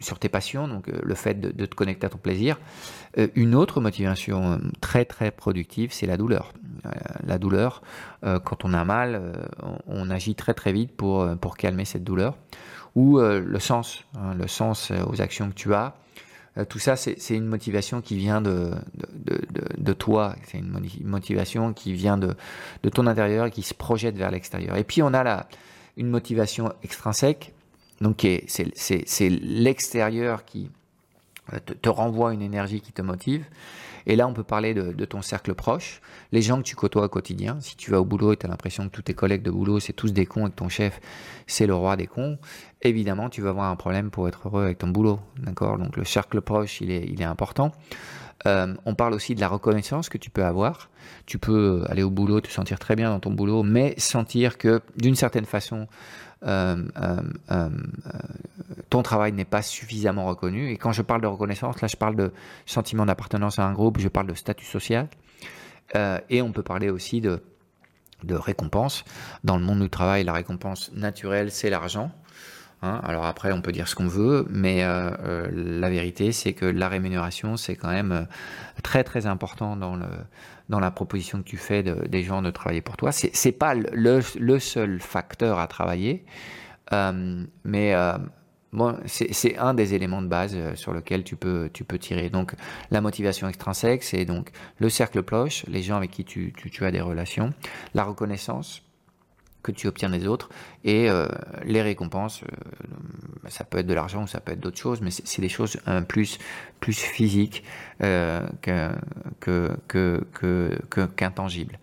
sur 0.00 0.18
tes 0.18 0.28
passions, 0.28 0.68
donc 0.68 0.88
euh, 0.88 0.98
le 1.02 1.14
fait 1.14 1.40
de, 1.40 1.66
te 1.66 1.74
connecter 1.74 2.06
à 2.06 2.10
ton 2.10 2.18
plaisir. 2.18 2.58
une 3.34 3.54
autre 3.54 3.80
motivation 3.80 4.60
très 4.80 5.04
très 5.04 5.30
productive, 5.30 5.92
c'est 5.92 6.06
la 6.06 6.16
douleur. 6.16 6.52
la 7.24 7.38
douleur, 7.38 7.82
quand 8.22 8.64
on 8.64 8.74
a 8.74 8.84
mal, 8.84 9.32
on, 9.86 10.10
agit 10.10 10.34
très 10.34 10.52
très 10.52 10.72
vite 10.72 10.94
pour, 10.94 11.26
pour 11.38 11.56
calmer 11.56 11.84
cette 11.84 12.04
douleur. 12.04 12.36
Ou 12.94 13.18
le 13.18 13.58
sens, 13.58 14.04
hein, 14.14 14.34
le 14.34 14.46
sens 14.46 14.92
aux 15.08 15.20
actions 15.20 15.48
que 15.48 15.54
tu 15.54 15.74
as, 15.74 15.94
euh, 16.56 16.64
tout 16.64 16.78
ça, 16.78 16.96
c'est 16.96 17.16
une 17.30 17.46
motivation 17.46 18.00
qui 18.00 18.16
vient 18.16 18.40
de, 18.40 18.72
de, 19.76 19.92
toi, 19.92 20.36
c'est 20.46 20.58
une 20.58 20.80
motivation 21.04 21.72
qui 21.72 21.92
vient 21.92 22.16
de, 22.16 22.34
de 22.82 22.88
ton 22.88 23.06
intérieur 23.06 23.46
et 23.46 23.50
qui 23.50 23.62
se 23.62 23.74
projette 23.74 24.16
vers 24.16 24.30
l'extérieur. 24.30 24.76
Et 24.76 24.84
puis 24.84 25.02
on 25.02 25.12
a 25.14 25.46
une 25.96 26.08
motivation 26.08 26.72
extrinsèque, 26.82 27.52
donc 28.00 28.26
c'est 28.46 29.28
l'extérieur 29.28 30.44
qui, 30.44 30.70
te, 31.82 31.88
renvoie 31.88 32.32
une 32.32 32.42
énergie 32.42 32.80
qui 32.80 32.92
te 32.92 33.02
motive. 33.02 33.44
Et 34.06 34.16
là, 34.16 34.26
on 34.26 34.34
peut 34.34 34.44
parler 34.44 34.74
de, 34.74 35.04
ton 35.04 35.22
cercle 35.22 35.54
proche, 35.54 36.00
les 36.32 36.42
gens 36.42 36.58
que 36.58 36.62
tu 36.62 36.76
côtoies 36.76 37.04
au 37.04 37.08
quotidien. 37.08 37.58
Si 37.60 37.76
tu 37.76 37.90
vas 37.90 38.00
au 38.00 38.04
boulot 38.04 38.32
et 38.32 38.36
tu 38.36 38.46
as 38.46 38.48
l'impression 38.48 38.84
que 38.88 38.90
tous 38.94 39.02
tes 39.02 39.14
collègues 39.14 39.42
de 39.42 39.50
boulot, 39.50 39.80
c'est 39.80 39.92
tous 39.92 40.12
des 40.12 40.26
cons 40.26 40.46
et 40.46 40.50
que 40.50 40.56
ton 40.56 40.68
chef, 40.68 41.00
c'est 41.46 41.66
le 41.66 41.74
roi 41.74 41.96
des 41.96 42.06
cons, 42.06 42.38
évidemment, 42.82 43.30
tu 43.30 43.40
vas 43.40 43.50
avoir 43.50 43.70
un 43.70 43.76
problème 43.76 44.10
pour 44.10 44.28
être 44.28 44.48
heureux 44.48 44.64
avec 44.64 44.78
ton 44.78 44.88
boulot. 44.88 45.20
D'accord? 45.38 45.78
Donc 45.78 45.96
le 45.96 46.04
cercle 46.04 46.40
proche, 46.40 46.80
il 46.80 46.90
est, 46.90 47.24
important. 47.24 47.72
Euh, 48.46 48.74
on 48.84 48.94
parle 48.94 49.14
aussi 49.14 49.34
de 49.34 49.40
la 49.40 49.48
reconnaissance 49.48 50.10
que 50.10 50.18
tu 50.18 50.28
peux 50.28 50.44
avoir. 50.44 50.90
Tu 51.24 51.38
peux 51.38 51.84
aller 51.88 52.02
au 52.02 52.10
boulot, 52.10 52.40
te 52.40 52.48
sentir 52.48 52.78
très 52.78 52.96
bien 52.96 53.08
dans 53.08 53.20
ton 53.20 53.30
boulot, 53.30 53.62
mais 53.62 53.94
sentir 53.96 54.58
que 54.58 54.82
d'une 54.96 55.14
certaine 55.14 55.46
façon, 55.46 55.86
ton 58.90 59.02
travail 59.02 59.32
n'est 59.32 59.44
pas 59.44 59.62
suffisamment 59.62 60.26
reconnu. 60.26 60.70
Et 60.70 60.76
quand 60.76 60.92
je 60.92 61.02
parle 61.02 61.22
de 61.22 61.26
reconnaissance, 61.26 61.80
là 61.80 61.88
je 61.88 61.96
parle 61.96 62.16
de 62.16 62.32
sentiment 62.66 63.06
d'appartenance 63.06 63.58
à 63.58 63.66
un 63.66 63.72
groupe, 63.72 63.98
je 63.98 64.08
parle 64.08 64.26
de 64.26 64.34
statut 64.34 64.66
social. 64.66 65.08
et 65.94 66.42
on 66.42 66.52
peut 66.52 66.62
parler 66.62 66.90
aussi 66.90 67.20
de, 67.20 67.42
de 68.24 68.34
récompense. 68.34 69.04
Dans 69.44 69.56
le 69.56 69.64
monde 69.64 69.80
du 69.80 69.90
travail, 69.90 70.24
la 70.24 70.32
récompense 70.32 70.92
naturelle, 70.92 71.50
c'est 71.50 71.70
l'argent. 71.70 72.10
Hein. 72.82 73.00
Alors 73.02 73.24
après, 73.24 73.52
on 73.52 73.60
peut 73.60 73.72
dire 73.72 73.88
ce 73.88 73.94
qu'on 73.94 74.08
veut, 74.08 74.46
mais 74.50 74.84
euh, 74.84 75.10
euh, 75.24 75.48
la 75.52 75.88
vérité, 75.90 76.32
c'est 76.32 76.52
que 76.52 76.66
la 76.66 76.88
rémunération, 76.88 77.56
c'est 77.56 77.76
quand 77.76 77.90
même 77.90 78.12
euh, 78.12 78.22
très 78.82 79.04
très 79.04 79.26
important 79.26 79.76
dans 79.76 79.96
le 79.96 80.06
dans 80.68 80.80
la 80.80 80.90
proposition 80.90 81.38
que 81.42 81.48
tu 81.48 81.56
fais 81.56 81.82
des 81.82 82.22
gens 82.22 82.42
de 82.42 82.50
travailler 82.50 82.80
pour 82.80 82.96
toi. 82.96 83.12
C'est 83.12 83.34
c'est 83.34 83.52
pas 83.52 83.74
le, 83.74 84.58
seul 84.58 85.00
facteur 85.00 85.58
à 85.58 85.66
travailler, 85.66 86.24
mais 86.92 87.94
bon, 88.72 88.96
c'est 89.06 89.58
un 89.58 89.74
des 89.74 89.94
éléments 89.94 90.22
de 90.22 90.28
base 90.28 90.56
sur 90.74 90.92
lequel 90.92 91.24
tu 91.24 91.36
peux 91.36 91.70
tu 91.72 91.84
peux 91.84 91.98
tirer. 91.98 92.30
Donc 92.30 92.54
la 92.90 93.00
motivation 93.00 93.48
extrinsèque, 93.48 94.02
c'est 94.02 94.24
donc 94.24 94.50
le 94.78 94.88
cercle 94.88 95.22
cloche, 95.22 95.64
les 95.66 95.82
gens 95.82 95.96
avec 95.96 96.10
qui 96.10 96.24
tu, 96.24 96.52
tu 96.52 96.84
as 96.84 96.90
des 96.90 97.00
relations, 97.00 97.52
la 97.94 98.04
reconnaissance 98.04 98.83
que 99.64 99.72
tu 99.72 99.88
obtiens 99.88 100.10
des 100.10 100.28
autres. 100.28 100.50
Et 100.84 101.10
euh, 101.10 101.26
les 101.64 101.82
récompenses, 101.82 102.42
euh, 102.44 103.48
ça 103.48 103.64
peut 103.64 103.78
être 103.78 103.86
de 103.86 103.94
l'argent 103.94 104.22
ou 104.22 104.26
ça 104.28 104.40
peut 104.40 104.52
être 104.52 104.60
d'autres 104.60 104.78
choses, 104.78 105.00
mais 105.00 105.10
c'est 105.10 105.42
des 105.42 105.48
choses 105.48 105.80
un 105.86 106.02
plus, 106.02 106.38
plus 106.78 106.96
physiques 107.00 107.64
euh, 108.02 108.46
que, 108.60 109.76
que, 109.88 111.06
qu'intangibles. 111.16 111.80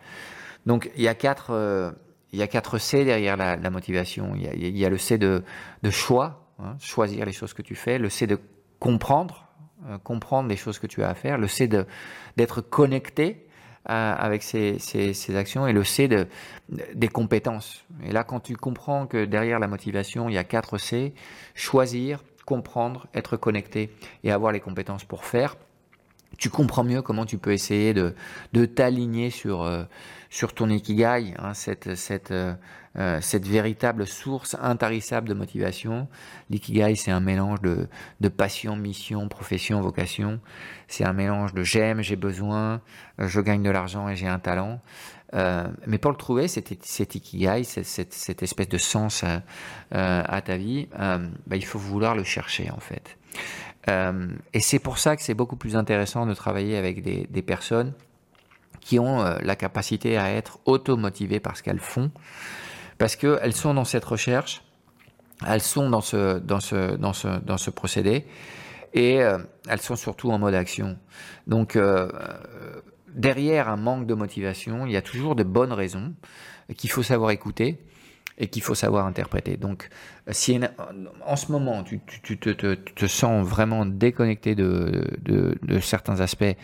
Donc 0.65 0.91
il 0.95 1.01
y 1.01 1.07
a 1.07 1.15
quatre, 1.15 1.93
il 2.31 2.39
y 2.39 2.43
a 2.43 2.47
quatre 2.47 2.77
C 2.77 3.03
derrière 3.03 3.35
la, 3.35 3.69
motivation. 3.69 4.33
Il 4.35 4.43
y, 4.43 4.47
a, 4.47 4.53
il 4.53 4.77
y, 4.77 4.85
a, 4.85 4.89
le 4.89 4.99
C 4.99 5.17
de, 5.17 5.43
de 5.81 5.89
choix, 5.89 6.53
hein, 6.59 6.77
choisir 6.79 7.25
les 7.25 7.33
choses 7.33 7.53
que 7.53 7.63
tu 7.63 7.75
fais, 7.75 7.97
le 7.97 8.09
C 8.09 8.27
de 8.27 8.39
comprendre, 8.79 9.47
comprendre 10.03 10.47
les 10.47 10.55
choses 10.55 10.77
que 10.77 10.85
tu 10.85 11.01
as 11.01 11.09
à 11.09 11.15
faire, 11.15 11.39
le 11.39 11.47
C 11.47 11.67
de, 11.67 11.87
d'être 12.37 12.61
connecté 12.61 13.47
avec 13.85 14.43
ces, 14.43 14.77
actions 15.35 15.67
et 15.67 15.73
le 15.73 15.83
C 15.83 16.07
de, 16.07 16.27
des 16.93 17.07
compétences. 17.07 17.83
Et 18.03 18.11
là, 18.11 18.23
quand 18.23 18.39
tu 18.39 18.55
comprends 18.55 19.07
que 19.07 19.25
derrière 19.25 19.59
la 19.59 19.67
motivation, 19.67 20.29
il 20.29 20.35
y 20.35 20.37
a 20.37 20.43
4 20.43 20.77
C, 20.77 21.13
choisir, 21.55 22.23
comprendre, 22.45 23.07
être 23.13 23.37
connecté 23.37 23.91
et 24.23 24.31
avoir 24.31 24.51
les 24.51 24.59
compétences 24.59 25.03
pour 25.03 25.25
faire, 25.25 25.55
tu 26.41 26.49
comprends 26.49 26.83
mieux 26.83 27.03
comment 27.03 27.27
tu 27.27 27.37
peux 27.37 27.53
essayer 27.53 27.93
de, 27.93 28.15
de 28.53 28.65
t'aligner 28.65 29.29
sur, 29.29 29.61
euh, 29.61 29.83
sur 30.31 30.55
ton 30.55 30.69
ikigai, 30.69 31.35
hein, 31.37 31.53
cette, 31.53 31.93
cette, 31.93 32.31
euh, 32.31 32.55
euh, 32.97 33.21
cette 33.21 33.47
véritable 33.47 34.07
source 34.07 34.57
intarissable 34.59 35.29
de 35.29 35.35
motivation. 35.35 36.07
L'ikigai, 36.49 36.95
c'est 36.95 37.11
un 37.11 37.19
mélange 37.19 37.61
de, 37.61 37.87
de 38.21 38.27
passion, 38.27 38.75
mission, 38.75 39.27
profession, 39.27 39.81
vocation. 39.81 40.39
C'est 40.87 41.05
un 41.05 41.13
mélange 41.13 41.53
de 41.53 41.61
j'aime, 41.61 42.01
j'ai 42.01 42.15
besoin, 42.15 42.81
je 43.19 43.39
gagne 43.39 43.61
de 43.61 43.69
l'argent 43.69 44.09
et 44.09 44.15
j'ai 44.15 44.27
un 44.27 44.39
talent. 44.39 44.81
mais 45.85 45.99
pour 45.99 46.09
le 46.09 46.17
trouver, 46.17 46.47
cet, 46.47 46.83
cet 46.83 47.13
ikigai, 47.13 47.63
cette, 47.63 48.13
cette, 48.13 48.41
espèce 48.41 48.67
de 48.67 48.79
sens 48.79 49.23
à 49.91 50.41
ta 50.41 50.57
vie, 50.57 50.89
bah, 50.97 51.55
il 51.55 51.65
faut 51.65 51.79
vouloir 51.79 52.15
le 52.15 52.23
chercher 52.23 52.71
en 52.71 52.79
fait. 52.79 53.15
Euh, 53.89 54.29
et 54.53 54.59
c'est 54.59 54.79
pour 54.79 54.97
ça 54.97 55.15
que 55.15 55.23
c'est 55.23 55.33
beaucoup 55.33 55.55
plus 55.55 55.75
intéressant 55.75 56.25
de 56.25 56.33
travailler 56.33 56.77
avec 56.77 57.01
des, 57.01 57.41
personnes 57.41 57.93
qui 58.79 58.99
ont 58.99 59.21
euh, 59.21 59.37
la 59.41 59.55
capacité 59.55 60.17
à 60.17 60.31
être 60.31 60.59
automotivées 60.65 61.39
par 61.39 61.57
ce 61.57 61.63
qu'elles 61.63 61.79
font, 61.79 62.11
parce 62.97 63.15
qu'elles 63.15 63.53
sont 63.53 63.73
dans 63.73 63.85
cette 63.85 64.05
recherche, 64.05 64.63
elles 65.47 65.61
sont 65.61 65.89
dans 65.89 66.01
ce, 66.01 66.37
dans 66.37 66.59
ce, 66.59 66.95
dans 66.95 67.13
ce, 67.13 67.39
dans 67.39 67.57
ce 67.57 67.69
procédé, 67.71 68.25
et 68.93 69.21
euh, 69.21 69.39
elles 69.67 69.81
sont 69.81 69.95
surtout 69.95 70.31
en 70.31 70.37
mode 70.37 70.53
action. 70.53 70.97
Donc, 71.47 71.77
derrière 73.15 73.69
un 73.69 73.77
manque 73.77 74.05
de 74.05 74.13
motivation, 74.13 74.85
il 74.85 74.91
y 74.91 74.97
a 74.97 75.01
toujours 75.01 75.35
de 75.35 75.43
bonnes 75.43 75.73
raisons 75.73 76.13
qu'il 76.77 76.91
faut 76.91 77.03
savoir 77.03 77.31
écouter 77.31 77.79
et 78.37 78.47
qu'il 78.47 78.61
faut 78.61 78.75
savoir 78.75 79.05
interpréter. 79.05 79.57
Donc, 79.57 79.89
si 80.29 80.59
en 81.25 81.35
ce 81.35 81.51
moment 81.51 81.83
tu, 81.83 81.99
te, 81.99 83.05
sens 83.07 83.45
vraiment 83.45 83.85
déconnecté 83.85 84.55
de, 84.55 85.79
certains 85.81 86.19
aspects, 86.19 86.55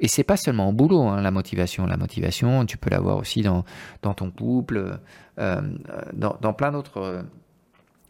et 0.00 0.08
c'est 0.08 0.24
pas 0.24 0.36
seulement 0.36 0.68
au 0.68 0.72
boulot, 0.72 1.02
hein, 1.02 1.22
la 1.22 1.30
motivation. 1.30 1.86
La 1.86 1.96
motivation, 1.96 2.66
tu 2.66 2.76
peux 2.76 2.90
l'avoir 2.90 3.16
aussi 3.16 3.42
dans, 3.42 3.64
ton 4.02 4.30
couple, 4.30 4.98
euh, 5.38 5.62
dans, 6.12 6.36
dans, 6.40 6.52
plein 6.52 6.70
d'autres 6.70 7.00
euh, 7.00 7.22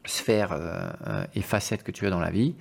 sphères 0.06 0.52
euh, 0.52 1.24
et 1.34 1.42
facettes 1.42 1.82
que 1.82 1.92
tu 1.92 2.06
as 2.06 2.10
dans 2.10 2.20
la 2.20 2.30
vie. 2.30 2.54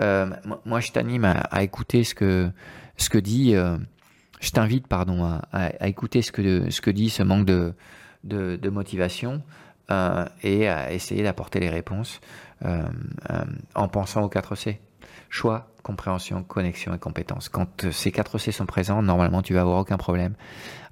Euh, 0.00 0.30
moi, 0.64 0.80
je 0.80 0.92
t'anime 0.92 1.24
à, 1.24 1.62
écouter 1.62 2.04
ce 2.04 2.14
que, 2.14 2.50
ce 2.96 3.08
que 3.08 3.18
dit, 3.18 3.54
euh, 3.54 3.76
je 4.40 4.50
t'invite, 4.50 4.86
pardon, 4.86 5.40
à, 5.52 5.88
écouter 5.88 6.22
ce 6.22 6.32
que, 6.32 6.70
ce 6.70 6.80
que 6.80 6.90
dit 6.90 7.10
ce 7.10 7.22
manque 7.22 7.46
de 7.46 8.70
motivation. 8.70 9.42
Euh, 9.90 10.24
et 10.42 10.68
à 10.68 10.92
essayer 10.92 11.22
d'apporter 11.22 11.60
les 11.60 11.70
réponses 11.70 12.20
euh, 12.64 12.82
euh, 13.30 13.44
en 13.76 13.86
pensant 13.86 14.22
aux 14.22 14.28
4 14.28 14.56
C. 14.56 14.80
Choix, 15.28 15.68
compréhension, 15.82 16.42
connexion 16.42 16.92
et 16.94 16.98
compétence. 16.98 17.48
Quand 17.48 17.90
ces 17.92 18.10
4 18.10 18.38
C 18.38 18.50
sont 18.50 18.66
présents, 18.66 19.02
normalement 19.02 19.42
tu 19.42 19.54
vas 19.54 19.60
avoir 19.60 19.78
aucun 19.78 19.96
problème 19.96 20.34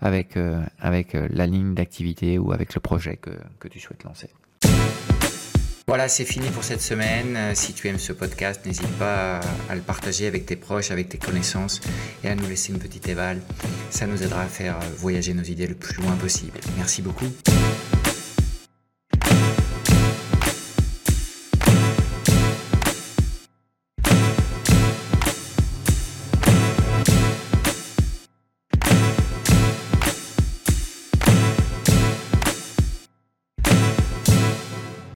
avec, 0.00 0.36
avec 0.80 1.14
la 1.14 1.46
ligne 1.46 1.74
d'activité 1.74 2.38
ou 2.38 2.52
avec 2.52 2.74
le 2.74 2.80
projet 2.80 3.16
que, 3.16 3.30
que 3.58 3.68
tu 3.68 3.80
souhaites 3.80 4.02
lancer. 4.04 4.30
Voilà, 5.86 6.08
c'est 6.08 6.24
fini 6.24 6.48
pour 6.48 6.64
cette 6.64 6.80
semaine. 6.80 7.54
Si 7.54 7.74
tu 7.74 7.88
aimes 7.88 7.98
ce 7.98 8.12
podcast, 8.12 8.64
n'hésite 8.66 8.90
pas 8.98 9.40
à 9.68 9.74
le 9.74 9.82
partager 9.82 10.26
avec 10.26 10.46
tes 10.46 10.56
proches, 10.56 10.90
avec 10.90 11.08
tes 11.08 11.18
connaissances 11.18 11.80
et 12.24 12.28
à 12.28 12.34
nous 12.34 12.46
laisser 12.46 12.72
une 12.72 12.78
petite 12.80 13.08
éval. 13.08 13.40
Ça 13.90 14.06
nous 14.06 14.22
aidera 14.22 14.42
à 14.42 14.46
faire 14.46 14.78
voyager 14.96 15.32
nos 15.32 15.42
idées 15.42 15.68
le 15.68 15.74
plus 15.74 16.02
loin 16.02 16.16
possible. 16.16 16.58
Merci 16.76 17.02
beaucoup. 17.02 17.26